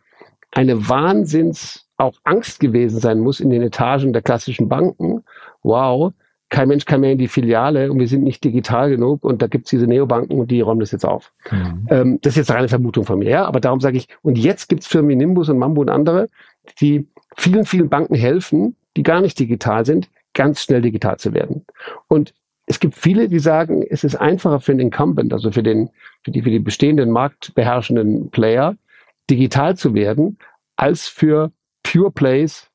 eine 0.52 0.88
Wahnsinns 0.88 1.86
auch 1.96 2.14
Angst 2.24 2.60
gewesen 2.60 2.98
sein 2.98 3.20
muss 3.20 3.40
in 3.40 3.50
den 3.50 3.62
Etagen 3.62 4.12
der 4.12 4.22
klassischen 4.22 4.68
Banken. 4.68 5.22
Wow, 5.62 6.12
kein 6.48 6.68
Mensch 6.68 6.84
kann 6.84 7.00
mehr 7.00 7.12
in 7.12 7.18
die 7.18 7.28
Filiale 7.28 7.90
und 7.90 7.98
wir 8.00 8.08
sind 8.08 8.24
nicht 8.24 8.42
digital 8.42 8.90
genug 8.90 9.24
und 9.24 9.40
da 9.40 9.46
gibt's 9.46 9.70
diese 9.70 9.86
Neobanken 9.86 10.40
und 10.40 10.50
die 10.50 10.60
räumen 10.60 10.80
das 10.80 10.90
jetzt 10.90 11.06
auf. 11.06 11.32
Mhm. 11.50 11.86
Ähm, 11.90 12.18
das 12.22 12.32
ist 12.32 12.38
jetzt 12.38 12.50
eine 12.50 12.68
Vermutung 12.68 13.04
von 13.04 13.18
mir, 13.18 13.30
ja, 13.30 13.44
aber 13.44 13.60
darum 13.60 13.80
sage 13.80 13.96
ich, 13.96 14.08
und 14.22 14.36
jetzt 14.36 14.68
gibt's 14.68 14.86
Firmen 14.86 15.10
wie 15.10 15.16
Nimbus 15.16 15.48
und 15.48 15.58
Mambo 15.58 15.80
und 15.80 15.90
andere, 15.90 16.28
die 16.80 17.06
vielen, 17.36 17.64
vielen 17.64 17.88
Banken 17.88 18.14
helfen, 18.14 18.74
die 18.96 19.02
gar 19.04 19.20
nicht 19.20 19.38
digital 19.38 19.86
sind, 19.86 20.10
ganz 20.34 20.62
schnell 20.62 20.82
digital 20.82 21.18
zu 21.18 21.34
werden. 21.34 21.64
Und 22.08 22.34
es 22.70 22.78
gibt 22.78 22.94
viele, 22.94 23.28
die 23.28 23.40
sagen, 23.40 23.82
es 23.82 24.04
ist 24.04 24.14
einfacher 24.14 24.60
für 24.60 24.70
den 24.70 24.78
Incumbent, 24.78 25.32
also 25.32 25.50
für 25.50 25.64
den, 25.64 25.90
für 26.22 26.30
die, 26.30 26.40
für 26.40 26.50
die 26.50 26.60
bestehenden 26.60 27.10
marktbeherrschenden 27.10 28.30
Player, 28.30 28.76
digital 29.28 29.76
zu 29.76 29.92
werden, 29.92 30.38
als 30.76 31.08
für 31.08 31.50
Pure 31.82 32.12
Plays 32.12 32.70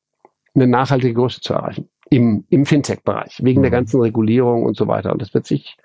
eine 0.54 0.66
nachhaltige 0.66 1.14
Größe 1.14 1.40
zu 1.40 1.54
erreichen 1.54 1.88
im, 2.10 2.44
im 2.50 2.66
Fintech-Bereich, 2.66 3.42
wegen 3.42 3.60
mhm. 3.60 3.62
der 3.62 3.70
ganzen 3.70 3.98
Regulierung 4.02 4.64
und 4.64 4.76
so 4.76 4.86
weiter. 4.86 5.12
Und 5.12 5.22
das 5.22 5.32
wird 5.32 5.46
sich, 5.46 5.78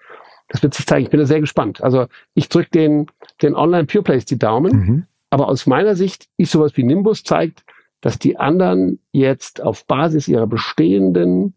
das 0.50 0.62
wird 0.62 0.74
sich 0.74 0.86
zeigen. 0.86 1.06
Ich 1.06 1.10
bin 1.10 1.22
da 1.22 1.26
sehr 1.26 1.40
gespannt. 1.40 1.82
Also 1.82 2.08
ich 2.34 2.50
drücke 2.50 2.70
den, 2.72 3.08
den 3.42 3.56
Online-Pure 3.56 4.04
Plays 4.04 4.26
die 4.26 4.38
Daumen, 4.38 4.74
mhm. 4.74 5.06
aber 5.30 5.48
aus 5.48 5.68
meiner 5.68 5.96
Sicht 5.96 6.28
ist 6.36 6.52
sowas 6.52 6.76
wie 6.76 6.84
Nimbus 6.84 7.24
zeigt, 7.24 7.64
dass 8.02 8.20
die 8.20 8.36
anderen 8.36 9.00
jetzt 9.14 9.62
auf 9.62 9.86
Basis 9.86 10.28
ihrer 10.28 10.48
bestehenden 10.48 11.54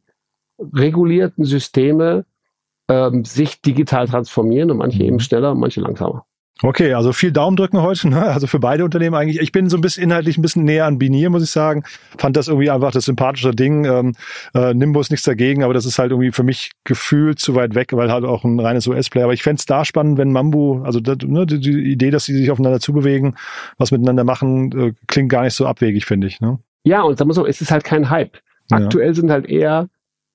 regulierten 0.60 1.44
Systeme 1.44 2.26
ähm, 2.88 3.24
sich 3.24 3.60
digital 3.62 4.06
transformieren 4.06 4.70
und 4.70 4.78
manche 4.78 4.98
mhm. 4.98 5.08
eben 5.08 5.20
schneller, 5.20 5.54
manche 5.54 5.80
langsamer. 5.80 6.24
Okay, 6.62 6.94
also 6.94 7.12
viel 7.12 7.32
Daumen 7.32 7.56
drücken 7.56 7.82
heute, 7.82 8.08
ne? 8.08 8.22
also 8.22 8.46
für 8.46 8.60
beide 8.60 8.84
Unternehmen 8.84 9.16
eigentlich. 9.16 9.40
Ich 9.40 9.50
bin 9.50 9.68
so 9.68 9.76
ein 9.76 9.80
bisschen 9.80 10.04
inhaltlich 10.04 10.38
ein 10.38 10.42
bisschen 10.42 10.62
näher 10.62 10.86
an 10.86 10.98
Binier, 10.98 11.28
muss 11.28 11.42
ich 11.42 11.50
sagen. 11.50 11.82
Fand 12.16 12.36
das 12.36 12.46
irgendwie 12.46 12.70
einfach 12.70 12.92
das 12.92 13.06
sympathische 13.06 13.50
Ding. 13.50 13.84
Ähm, 13.84 14.14
äh, 14.54 14.72
Nimbus 14.72 15.10
nichts 15.10 15.26
dagegen, 15.26 15.64
aber 15.64 15.74
das 15.74 15.84
ist 15.84 15.98
halt 15.98 16.12
irgendwie 16.12 16.30
für 16.30 16.44
mich 16.44 16.70
gefühlt 16.84 17.40
zu 17.40 17.56
weit 17.56 17.74
weg, 17.74 17.92
weil 17.92 18.10
halt 18.10 18.24
auch 18.24 18.44
ein 18.44 18.60
reines 18.60 18.86
US-Player. 18.86 19.24
Aber 19.24 19.34
ich 19.34 19.42
fände 19.42 19.58
es 19.58 19.66
da 19.66 19.84
spannend, 19.84 20.16
wenn 20.16 20.30
Mambu, 20.30 20.82
also 20.84 21.00
das, 21.00 21.18
ne, 21.26 21.44
die, 21.44 21.58
die, 21.58 21.92
Idee, 21.92 22.12
dass 22.12 22.24
sie 22.24 22.34
sich 22.34 22.52
aufeinander 22.52 22.78
zubewegen, 22.78 23.36
was 23.76 23.90
miteinander 23.90 24.22
machen, 24.22 24.72
äh, 24.78 24.92
klingt 25.08 25.30
gar 25.30 25.42
nicht 25.42 25.54
so 25.54 25.66
abwegig, 25.66 26.06
finde 26.06 26.28
ich. 26.28 26.40
Ne? 26.40 26.60
Ja, 26.84 27.02
und 27.02 27.18
sag 27.18 27.26
mal 27.26 27.34
so, 27.34 27.46
es 27.46 27.60
ist 27.60 27.72
halt 27.72 27.82
kein 27.82 28.10
Hype. 28.10 28.38
Aktuell 28.70 29.08
ja. 29.08 29.14
sind 29.14 29.30
halt 29.30 29.46
eher 29.46 29.88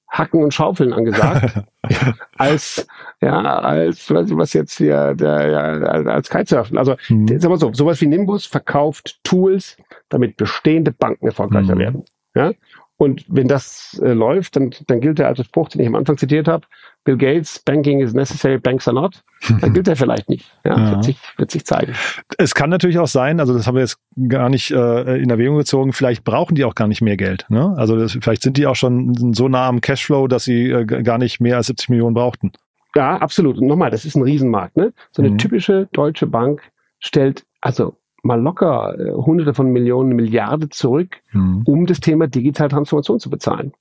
Hacken 0.10 0.44
und 0.44 0.54
Schaufeln 0.54 0.92
angesagt, 0.92 1.64
als 2.38 2.88
ja 3.22 3.42
als 3.42 4.10
weiß 4.10 4.32
ich, 4.32 4.38
was 4.38 4.54
jetzt 4.54 4.78
hier 4.78 5.14
der 5.14 5.50
ja, 5.50 5.62
als 5.62 6.30
Kitesurfen. 6.30 6.78
Also 6.78 6.96
mhm. 7.10 7.40
sag 7.40 7.50
mal 7.50 7.60
so, 7.60 7.72
sowas 7.74 8.02
wie 8.02 8.08
Nimbus 8.08 8.46
verkauft 8.46 9.20
Tools, 9.24 9.78
damit 10.10 10.38
bestehende 10.38 10.92
Banken 10.92 11.28
erfolgreicher 11.28 11.76
mhm. 11.76 11.80
werden. 11.80 12.06
Ja, 12.36 12.52
und 13.00 13.24
wenn 13.30 13.48
das 13.48 13.98
äh, 14.04 14.12
läuft, 14.12 14.58
dann, 14.58 14.72
dann 14.88 15.00
gilt 15.00 15.20
der 15.20 15.28
alte 15.28 15.46
Spruch, 15.46 15.70
den 15.70 15.80
ich 15.80 15.88
am 15.88 15.96
Anfang 15.96 16.18
zitiert 16.18 16.50
habe, 16.50 16.68
Bill 17.06 17.16
Gates, 17.16 17.58
Banking 17.60 18.02
is 18.02 18.14
necessary, 18.14 18.60
banks 18.60 18.90
are 18.90 18.96
not. 18.96 19.24
Dann 19.62 19.74
gilt 19.74 19.88
er 19.88 19.96
vielleicht 19.96 20.28
nicht. 20.28 20.52
Ja, 20.66 20.78
ja. 20.78 20.92
Wird, 20.92 21.06
sich, 21.06 21.18
wird 21.38 21.50
sich 21.50 21.66
zeigen. 21.66 21.94
Es 22.38 22.54
kann 22.54 22.70
natürlich 22.70 23.00
auch 23.00 23.08
sein, 23.08 23.40
also 23.40 23.54
das 23.54 23.68
haben 23.68 23.76
wir 23.76 23.84
jetzt 23.84 24.00
gar 24.28 24.50
nicht 24.50 24.72
äh, 24.72 25.16
in 25.16 25.30
Erwägung 25.30 25.56
gezogen, 25.56 25.94
vielleicht 25.94 26.26
brauchen 26.26 26.56
die 26.56 26.66
auch 26.66 26.76
gar 26.76 26.90
nicht 26.90 27.02
mehr 27.02 27.16
Geld. 27.16 27.46
Ne? 27.48 27.74
Also 27.78 27.98
das, 27.98 28.18
vielleicht 28.20 28.44
sind 28.44 28.58
die 28.58 28.68
auch 28.68 28.76
schon 28.76 29.34
so 29.34 29.48
nah 29.48 29.70
am 29.70 29.80
Cashflow, 29.80 30.28
dass 30.28 30.44
sie 30.44 30.70
äh, 30.70 30.84
gar 30.84 31.18
nicht 31.18 31.40
mehr 31.40 31.56
als 31.56 31.68
70 31.68 31.88
Millionen 31.88 32.16
brauchten. 32.16 32.52
Ja, 32.96 33.16
absolut. 33.16 33.60
Und 33.60 33.68
nochmal, 33.68 33.92
das 33.92 34.04
ist 34.04 34.18
ein 34.18 34.24
Riesenmarkt. 34.24 34.76
Ne? 34.76 34.92
So 35.12 35.22
eine 35.22 35.32
mhm. 35.32 35.38
typische 35.38 35.88
deutsche 35.94 36.28
Bank 36.28 36.64
stellt 37.00 37.46
also 37.62 37.96
mal 38.24 38.42
locker 38.42 38.98
äh, 39.00 39.14
hunderte 39.14 39.54
von 39.54 39.72
Millionen, 39.72 40.16
Milliarden 40.16 40.72
zurück, 40.72 41.18
mhm. 41.32 41.64
um 41.66 41.86
das 41.86 42.00
Thema 42.00 42.28
Digitaltransformation 42.28 43.20
zu 43.20 43.30
bezahlen. 43.30 43.74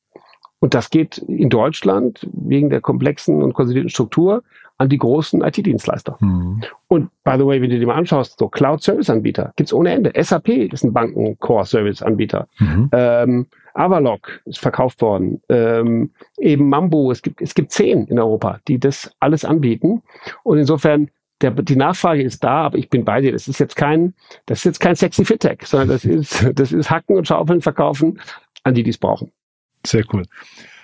Und 0.60 0.74
das 0.74 0.90
geht 0.90 1.18
in 1.18 1.50
Deutschland 1.50 2.28
wegen 2.32 2.68
der 2.70 2.80
komplexen 2.80 3.42
und 3.42 3.54
konsolidierten 3.54 3.90
Struktur 3.90 4.42
an 4.76 4.88
die 4.88 4.98
großen 4.98 5.42
IT-Dienstleister. 5.42 6.16
Mhm. 6.20 6.62
Und 6.88 7.10
by 7.24 7.34
the 7.36 7.44
way, 7.46 7.60
wenn 7.60 7.70
du 7.70 7.78
dir 7.78 7.86
mal 7.86 7.94
anschaust, 7.94 8.38
so 8.38 8.48
Cloud-Service-Anbieter 8.48 9.52
gibt's 9.56 9.72
ohne 9.72 9.90
Ende. 9.90 10.12
SAP 10.20 10.48
ist 10.48 10.84
ein 10.84 10.92
Banken-Core-Service-Anbieter. 10.92 12.48
Mhm. 12.58 12.88
Ähm, 12.92 13.46
Avalok 13.74 14.40
ist 14.44 14.58
verkauft 14.58 15.00
worden. 15.02 15.40
Ähm, 15.48 16.10
eben 16.38 16.68
Mambo, 16.68 17.10
es 17.12 17.22
gibt, 17.22 17.40
es 17.40 17.54
gibt 17.54 17.70
zehn 17.70 18.06
in 18.06 18.18
Europa, 18.18 18.58
die 18.66 18.78
das 18.78 19.12
alles 19.20 19.44
anbieten. 19.44 20.02
Und 20.42 20.58
insofern 20.58 21.10
der, 21.40 21.50
die 21.50 21.76
Nachfrage 21.76 22.22
ist 22.22 22.42
da, 22.42 22.62
aber 22.62 22.78
ich 22.78 22.88
bin 22.88 23.04
bei 23.04 23.20
dir. 23.20 23.32
Das 23.32 23.48
ist 23.48 23.60
jetzt 23.60 23.76
kein, 23.76 24.14
das 24.46 24.58
ist 24.58 24.64
jetzt 24.64 24.80
kein 24.80 24.96
sexy 24.96 25.24
Fintech, 25.24 25.60
sondern 25.64 25.88
das 25.88 26.04
ist, 26.04 26.46
das 26.54 26.72
ist 26.72 26.90
Hacken 26.90 27.16
und 27.16 27.28
Schaufeln 27.28 27.60
verkaufen 27.60 28.20
an 28.64 28.74
die, 28.74 28.82
die 28.82 28.90
es 28.90 28.98
brauchen. 28.98 29.30
Sehr 29.86 30.04
cool. 30.12 30.24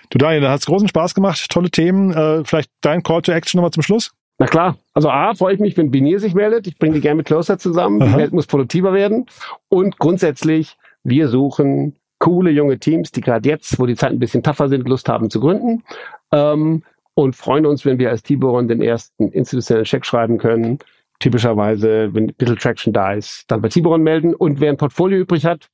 Du 0.09 0.17
Daniel, 0.17 0.41
da 0.41 0.51
hat's 0.51 0.65
großen 0.65 0.87
Spaß 0.87 1.13
gemacht, 1.13 1.49
tolle 1.49 1.69
Themen. 1.69 2.13
Äh, 2.13 2.43
vielleicht 2.45 2.71
dein 2.81 3.03
Call 3.03 3.21
to 3.21 3.31
Action 3.31 3.57
nochmal 3.57 3.71
zum 3.71 3.83
Schluss? 3.83 4.11
Na 4.37 4.47
klar. 4.47 4.77
Also 4.93 5.09
A, 5.09 5.33
freue 5.33 5.55
ich 5.55 5.59
mich, 5.59 5.77
wenn 5.77 5.91
Binier 5.91 6.19
sich 6.19 6.33
meldet. 6.33 6.67
Ich 6.67 6.77
bringe 6.77 6.93
die 6.93 7.01
gerne 7.01 7.15
mit 7.15 7.25
Closer 7.25 7.57
zusammen. 7.57 8.01
Aha. 8.01 8.11
Die 8.11 8.17
Welt 8.17 8.33
muss 8.33 8.47
produktiver 8.47 8.93
werden. 8.93 9.25
Und 9.69 9.97
grundsätzlich, 9.97 10.77
wir 11.03 11.27
suchen 11.27 11.95
coole 12.19 12.51
junge 12.51 12.79
Teams, 12.79 13.11
die 13.11 13.21
gerade 13.21 13.47
jetzt, 13.47 13.79
wo 13.79 13.85
die 13.85 13.95
Zeiten 13.95 14.15
ein 14.15 14.19
bisschen 14.19 14.43
tougher 14.43 14.69
sind, 14.69 14.87
Lust 14.87 15.09
haben 15.09 15.29
zu 15.29 15.39
gründen. 15.39 15.83
Ähm, 16.31 16.83
und 17.15 17.35
freuen 17.35 17.65
uns, 17.65 17.85
wenn 17.85 17.97
wir 17.97 18.11
als 18.11 18.21
Tiboron 18.21 18.67
den 18.67 18.81
ersten 18.81 19.29
institutionellen 19.31 19.85
Check 19.85 20.05
schreiben 20.05 20.37
können. 20.37 20.79
Typischerweise, 21.19 22.13
wenn 22.13 22.25
ein 22.25 22.35
bisschen 22.35 22.57
Traction 22.57 22.93
da 22.93 23.13
ist, 23.13 23.45
dann 23.47 23.61
bei 23.61 23.69
Tiboron 23.69 24.03
melden. 24.03 24.35
Und 24.35 24.59
wer 24.59 24.69
ein 24.69 24.77
Portfolio 24.77 25.17
übrig 25.17 25.45
hat 25.45 25.69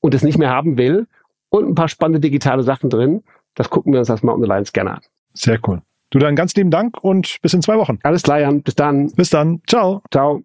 und 0.00 0.14
es 0.14 0.22
nicht 0.22 0.38
mehr 0.38 0.50
haben 0.50 0.78
will 0.78 1.06
und 1.50 1.68
ein 1.68 1.74
paar 1.74 1.88
spannende 1.88 2.20
digitale 2.20 2.62
Sachen 2.62 2.90
drin, 2.90 3.24
das 3.54 3.70
gucken 3.70 3.92
wir 3.92 3.98
uns 4.00 4.08
als 4.08 4.22
Mountain 4.22 4.50
Alliance 4.50 4.72
gerne 4.72 4.92
an. 4.94 5.00
Sehr 5.32 5.58
cool. 5.66 5.82
Du 6.10 6.20
dann 6.20 6.36
ganz 6.36 6.54
lieben 6.54 6.70
Dank 6.70 7.02
und 7.02 7.38
bis 7.42 7.54
in 7.54 7.62
zwei 7.62 7.76
Wochen. 7.76 7.98
Alles 8.04 8.22
klar, 8.22 8.38
Jan. 8.40 8.62
Bis 8.62 8.76
dann. 8.76 9.10
Bis 9.12 9.30
dann. 9.30 9.62
Ciao. 9.66 10.00
Ciao. 10.12 10.44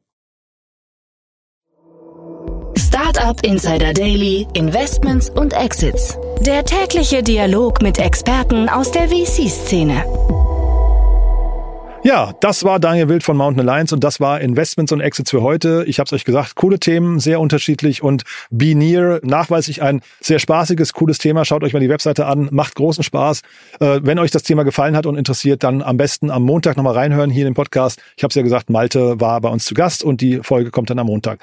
Startup 3.10 3.44
Insider 3.44 3.92
Daily, 3.92 4.46
Investments 4.54 5.32
und 5.32 5.54
Exits. 5.54 6.16
Der 6.42 6.64
tägliche 6.64 7.24
Dialog 7.24 7.82
mit 7.82 7.98
Experten 7.98 8.70
aus 8.70 8.92
der 8.92 9.08
VC-Szene. 9.08 10.04
Ja, 12.04 12.34
das 12.40 12.64
war 12.64 12.80
Daniel 12.80 13.10
Wild 13.10 13.24
von 13.24 13.36
Mountain 13.36 13.68
Alliance 13.68 13.96
und 13.96 14.04
das 14.04 14.20
war 14.20 14.42
Investments 14.42 14.92
und 14.92 15.02
Exits 15.02 15.32
für 15.32 15.42
heute. 15.42 15.86
Ich 15.88 15.98
habe 15.98 16.06
es 16.06 16.14
euch 16.14 16.24
gesagt, 16.24 16.54
coole 16.54 16.80
Themen, 16.80 17.20
sehr 17.20 17.40
unterschiedlich 17.40 18.04
und 18.04 18.26
Be 18.52 18.76
Near, 18.76 19.20
nachweislich 19.24 19.82
ein 19.82 20.02
sehr 20.22 20.38
spaßiges, 20.38 20.94
cooles 20.94 21.18
Thema. 21.18 21.46
Schaut 21.46 21.64
euch 21.64 21.74
mal 21.74 21.80
die 21.80 21.90
Webseite 21.90 22.28
an, 22.28 22.50
macht 22.52 22.76
großen 22.76 23.04
Spaß. 23.04 23.42
Äh, 23.80 24.02
wenn 24.04 24.20
euch 24.20 24.30
das 24.30 24.44
Thema 24.44 24.64
gefallen 24.64 24.96
hat 24.96 25.08
und 25.08 25.18
interessiert, 25.18 25.64
dann 25.64 25.82
am 25.82 25.98
besten 25.98 26.30
am 26.30 26.44
Montag 26.44 26.78
nochmal 26.78 26.94
reinhören 26.94 27.32
hier 27.32 27.42
in 27.42 27.54
den 27.54 27.56
Podcast. 27.56 28.00
Ich 28.18 28.24
habe 28.24 28.30
es 28.30 28.36
ja 28.36 28.44
gesagt, 28.44 28.70
Malte 28.70 29.20
war 29.20 29.42
bei 29.42 29.50
uns 29.50 29.66
zu 29.66 29.74
Gast 29.74 30.04
und 30.04 30.22
die 30.22 30.42
Folge 30.44 30.70
kommt 30.70 30.92
dann 30.92 31.00
am 31.00 31.08
Montag. 31.08 31.40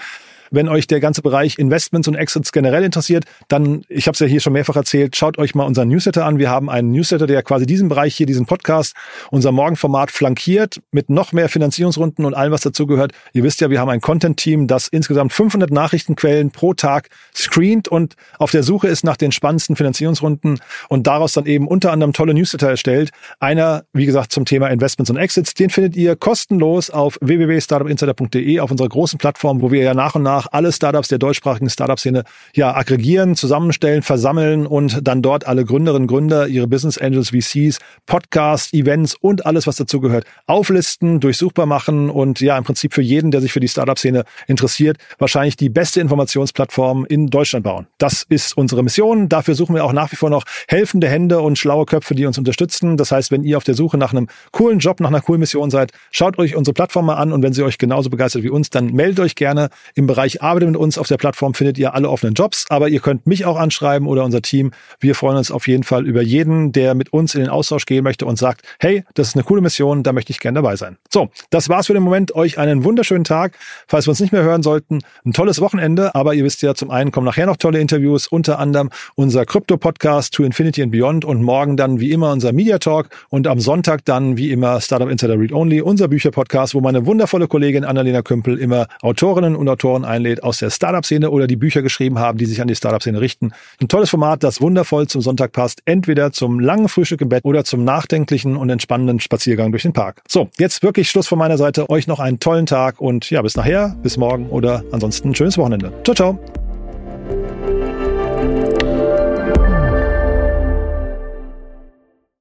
Wenn 0.51 0.69
euch 0.69 0.87
der 0.87 1.01
ganze 1.01 1.23
Bereich 1.23 1.59
Investments 1.59 2.09
und 2.09 2.15
Exits 2.15 2.53
generell 2.53 2.85
interessiert, 2.85 3.25
dann, 3.49 3.83
ich 3.89 4.07
habe 4.07 4.15
es 4.15 4.21
ja 4.21 4.27
hier 4.27 4.41
schon 4.41 4.53
mehrfach 4.53 4.77
erzählt, 4.77 5.17
schaut 5.17 5.39
euch 5.39 5.55
mal 5.55 5.65
unseren 5.65 5.89
Newsletter 5.89 6.25
an. 6.25 6.39
Wir 6.39 6.51
haben 6.51 6.71
einen 6.71 6.93
Newsletter, 6.93 7.27
der 7.27 7.43
quasi 7.43 7.67
diesen 7.67 7.89
Bereich 7.89 8.15
hier, 8.15 8.27
diesen 8.27 8.47
Podcast, 8.47 8.95
unser 9.31 9.53
Morgenformat 9.53 10.11
flankiert 10.11 10.81
mit 10.91 11.11
noch 11.11 11.33
mehr 11.33 11.49
Finanzierungsrunden 11.49 12.25
und 12.25 12.35
allem, 12.35 12.53
was 12.53 12.61
dazugehört. 12.63 13.13
Ihr 13.33 13.43
wisst 13.43 13.61
ja, 13.61 13.71
wir 13.71 13.81
haben 13.81 13.91
ein 13.91 14.01
Content-Team, 14.01 14.67
das 14.67 14.89
insgesamt 14.89 15.33
500 15.33 15.71
Nachrichtenquellen 15.71 16.51
pro 16.51 16.75
Tag 16.75 17.09
screent 17.35 17.89
und 17.89 18.15
auf 18.39 18.51
der 18.51 18.63
Suche 18.63 18.89
ist 18.89 19.05
nach 19.05 19.17
den 19.17 19.33
spannendsten 19.33 19.77
Finanzierungsrunden 19.77 20.61
und 20.89 21.07
daraus 21.07 21.33
dann 21.33 21.47
eben 21.47 21.67
unter 21.67 21.93
anderem 21.93 22.13
tolle 22.13 22.35
Newsletter 22.35 22.69
erstellt. 22.69 23.11
Einer, 23.41 23.85
wie 23.93 24.07
gesagt, 24.07 24.33
zum 24.33 24.45
Thema 24.45 24.69
Investments 24.69 25.11
und 25.11 25.17
Exits, 25.17 25.55
den 25.55 25.71
findet 25.71 25.97
ihr 25.97 26.17
kostenlos 26.17 26.91
auf 26.91 27.19
www.startupinsider.de 27.21 28.61
auf 28.61 28.71
unserer 28.71 28.89
großen 28.89 29.19
Plattform, 29.19 29.63
wo 29.63 29.71
wir 29.71 29.83
ja 29.83 29.95
nach 29.95 30.15
und 30.15 30.23
nach 30.23 30.46
nach 30.47 30.53
alle 30.53 30.73
Startups 30.73 31.09
der 31.09 31.19
deutschsprachigen 31.19 31.69
Startup-Szene 31.69 32.25
ja 32.55 32.75
aggregieren, 32.75 33.37
zusammenstellen, 33.37 34.03
versammeln 34.03 34.67
und 34.67 35.07
dann 35.07 35.23
dort 35.23 35.47
alle 35.47 35.65
Gründerinnen 35.65 36.07
Gründer, 36.07 36.47
ihre 36.47 36.67
Business 36.67 36.99
Angels, 36.99 37.31
VCs, 37.31 37.79
Podcasts, 38.07 38.73
Events 38.73 39.15
und 39.15 39.47
alles, 39.47 39.67
was 39.67 39.77
dazugehört, 39.77 40.25
auflisten, 40.47 41.21
durchsuchbar 41.21 41.67
machen 41.67 42.11
und 42.11 42.41
ja, 42.41 42.57
im 42.57 42.65
Prinzip 42.65 42.95
für 42.95 43.03
jeden, 43.03 43.31
der 43.31 43.41
sich 43.41 43.53
für 43.53 43.61
die 43.61 43.69
Startup-Szene 43.69 44.25
interessiert, 44.47 44.99
wahrscheinlich 45.19 45.57
die 45.57 45.69
beste 45.69 46.01
Informationsplattform 46.01 47.05
in 47.07 47.29
Deutschland 47.29 47.65
bauen. 47.65 47.87
Das 47.99 48.25
ist 48.29 48.57
unsere 48.57 48.83
Mission. 48.83 49.29
Dafür 49.29 49.55
suchen 49.55 49.75
wir 49.75 49.85
auch 49.85 49.93
nach 49.93 50.13
wie 50.13 50.17
vor 50.17 50.31
noch 50.31 50.45
helfende 50.69 51.09
Hände 51.09 51.41
und 51.41 51.59
schlaue 51.59 51.87
Köpfe, 51.87 52.15
die 52.15 52.27
uns 52.27 52.39
unterstützen. 52.39 52.97
Das 52.97 53.13
heißt, 53.13 53.31
wenn 53.31 53.43
ihr 53.43 53.57
auf 53.57 53.65
der 53.65 53.75
Suche 53.75 53.99
nach 53.99 54.13
einem 54.13 54.29
coolen 54.53 54.79
Job, 54.79 55.01
nach 55.01 55.09
einer 55.09 55.21
coolen 55.21 55.41
Mission 55.41 55.71
seid, 55.71 55.93
schaut 56.11 56.39
euch 56.39 56.55
unsere 56.55 56.75
Plattform 56.75 57.07
mal 57.07 57.15
an 57.15 57.33
und 57.33 57.43
wenn 57.43 57.53
sie 57.53 57.63
euch 57.63 57.79
genauso 57.79 58.11
begeistert 58.11 58.43
wie 58.43 58.51
uns, 58.51 58.71
dann 58.71 58.87
meldet 58.87 59.21
euch 59.21 59.35
gerne 59.35 59.71
im 59.95 60.07
Bereich 60.07 60.26
Bereich 60.27 60.43
Arbeitet 60.43 60.71
mit 60.71 60.77
uns 60.77 60.99
auf 60.99 61.07
der 61.07 61.19
Plattform 61.19 61.55
findet 61.55 61.79
ihr 61.79 61.95
alle 61.95 62.09
offenen 62.09 62.35
Jobs, 62.35 62.67
aber 62.69 62.89
ihr 62.89 62.99
könnt 62.99 63.29
mich 63.29 63.45
auch 63.45 63.57
anschreiben 63.57 64.09
oder 64.09 64.25
unser 64.25 64.43
Team. 64.43 64.73
Wir 64.99 65.15
freuen 65.15 65.37
uns 65.37 65.53
auf 65.53 65.69
jeden 65.69 65.85
Fall 65.85 66.05
über 66.05 66.21
jeden, 66.21 66.73
der 66.73 66.97
mit 66.97 67.13
uns 67.13 67.37
in 67.37 67.43
den 67.43 67.49
Austausch 67.49 67.87
gehen 67.87 68.03
möchte 68.03 68.27
und 68.27 68.37
sagt, 68.37 68.63
hey, 68.81 69.05
das 69.15 69.29
ist 69.29 69.37
eine 69.37 69.45
coole 69.45 69.61
Mission, 69.61 70.03
da 70.03 70.13
möchte 70.13 70.33
ich 70.33 70.41
gerne 70.41 70.57
dabei 70.57 70.75
sein. 70.75 70.97
So, 71.13 71.29
das 71.51 71.69
war's 71.69 71.87
für 71.87 71.95
den 71.95 72.03
Moment. 72.03 72.35
Euch 72.35 72.59
einen 72.59 72.83
wunderschönen 72.83 73.23
Tag. 73.23 73.57
Falls 73.87 74.09
wir 74.09 74.11
uns 74.11 74.19
nicht 74.19 74.33
mehr 74.33 74.43
hören 74.43 74.65
sollten, 74.65 74.99
ein 75.25 75.33
tolles 75.33 75.61
Wochenende, 75.61 76.13
aber 76.17 76.35
ihr 76.35 76.43
wisst 76.43 76.61
ja, 76.63 76.75
zum 76.75 76.91
einen 76.91 77.13
kommen 77.13 77.25
nachher 77.25 77.47
noch 77.47 77.57
tolle 77.57 77.79
Interviews, 77.79 78.27
unter 78.27 78.59
anderem 78.59 78.91
unser 79.15 79.47
Krypto-Podcast 79.47 80.35
To 80.35 80.43
Infinity 80.43 80.83
and 80.83 80.91
Beyond 80.91 81.25
und 81.25 81.41
morgen 81.41 81.77
dann 81.77 82.01
wie 82.01 82.11
immer 82.11 82.33
unser 82.33 82.53
Media 82.53 82.79
Talk 82.79 83.11
und 83.29 83.47
am 83.47 83.61
Sonntag 83.61 84.05
dann 84.05 84.37
wie 84.37 84.51
immer 84.51 84.81
Startup 84.81 85.09
Insider 85.09 85.39
Read 85.39 85.53
Only, 85.53 85.83
unser 85.83 86.09
Bücher-Podcast, 86.09 86.75
wo 86.75 86.81
meine 86.81 87.07
wundervolle 87.07 87.47
Kollegin 87.47 87.85
Annalena 87.85 88.23
Kümpel 88.23 88.59
immer 88.59 88.89
Autorinnen 89.03 89.55
und 89.55 89.69
Autoren 89.69 90.05
einlädt 90.17 90.43
aus 90.43 90.59
der 90.59 90.71
Startup-Szene 90.71 91.31
oder 91.31 91.47
die 91.47 91.57
Bücher 91.57 91.83
geschrieben 91.83 92.19
haben, 92.19 92.39
die 92.39 92.47
sich 92.47 92.61
an 92.61 92.69
die 92.69 92.75
Startup-Szene 92.75 93.21
richten. 93.21 93.53
Ein 93.81 93.89
tolles 93.89 94.11
Format, 94.11 94.43
das 94.43 94.61
wundervoll 94.61 95.07
zum 95.07 95.21
Sonntag 95.21 95.53
passt, 95.53 95.83
entweder 95.85 96.33
zum 96.33 96.59
langen 96.59 96.89
Frühstück 96.89 97.21
im 97.21 97.29
Bett 97.29 97.45
oder 97.45 97.65
zum 97.65 97.85
nachdenklichen 97.85 98.57
und 98.57 98.71
entspannenden 98.71 99.21
Spaziergang 99.21 99.71
durch 99.71 99.83
den 99.83 99.93
Park. 99.93 100.23
So, 100.29 100.49
jetzt 100.59 100.83
wirklich 100.83 101.09
Schluss 101.09 101.29
von 101.29 101.39
meiner 101.39 101.59
Seite. 101.59 101.89
Euch 101.91 102.07
noch 102.07 102.21
einen 102.21 102.41
tollen 102.41 102.67
Tag 102.67 103.01
und 103.01 103.31
ja, 103.31 103.43
bis 103.43 103.57
nachher, 103.57 103.97
bis 104.03 104.17
morgen 104.17 104.49
oder 104.49 104.83
ansonsten 104.93 105.31
ein 105.31 105.35
schönes 105.35 105.59
Wochenende. 105.59 105.93
Ciao, 106.05 106.15
ciao. 106.15 106.39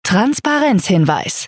Transparenzhinweis. 0.04 1.48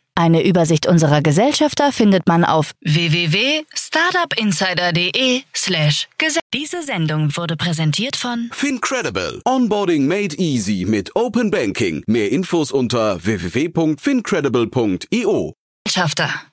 Eine 0.15 0.45
Übersicht 0.45 0.87
unserer 0.87 1.21
Gesellschafter 1.21 1.91
findet 1.91 2.27
man 2.27 2.45
auf 2.45 2.71
www.startupinsider.de/gesellschafter. 2.81 5.43
slash 5.55 6.07
Diese 6.53 6.83
Sendung 6.83 7.35
wurde 7.37 7.55
präsentiert 7.55 8.15
von 8.15 8.49
Fincredible. 8.51 9.41
Onboarding 9.45 10.05
made 10.07 10.35
easy 10.37 10.85
mit 10.87 11.15
Open 11.15 11.49
Banking. 11.49 12.03
Mehr 12.07 12.31
Infos 12.31 12.71
unter 12.71 13.23
www.fincredible.io. 13.23 15.53
Gesellschafter. 15.85 16.50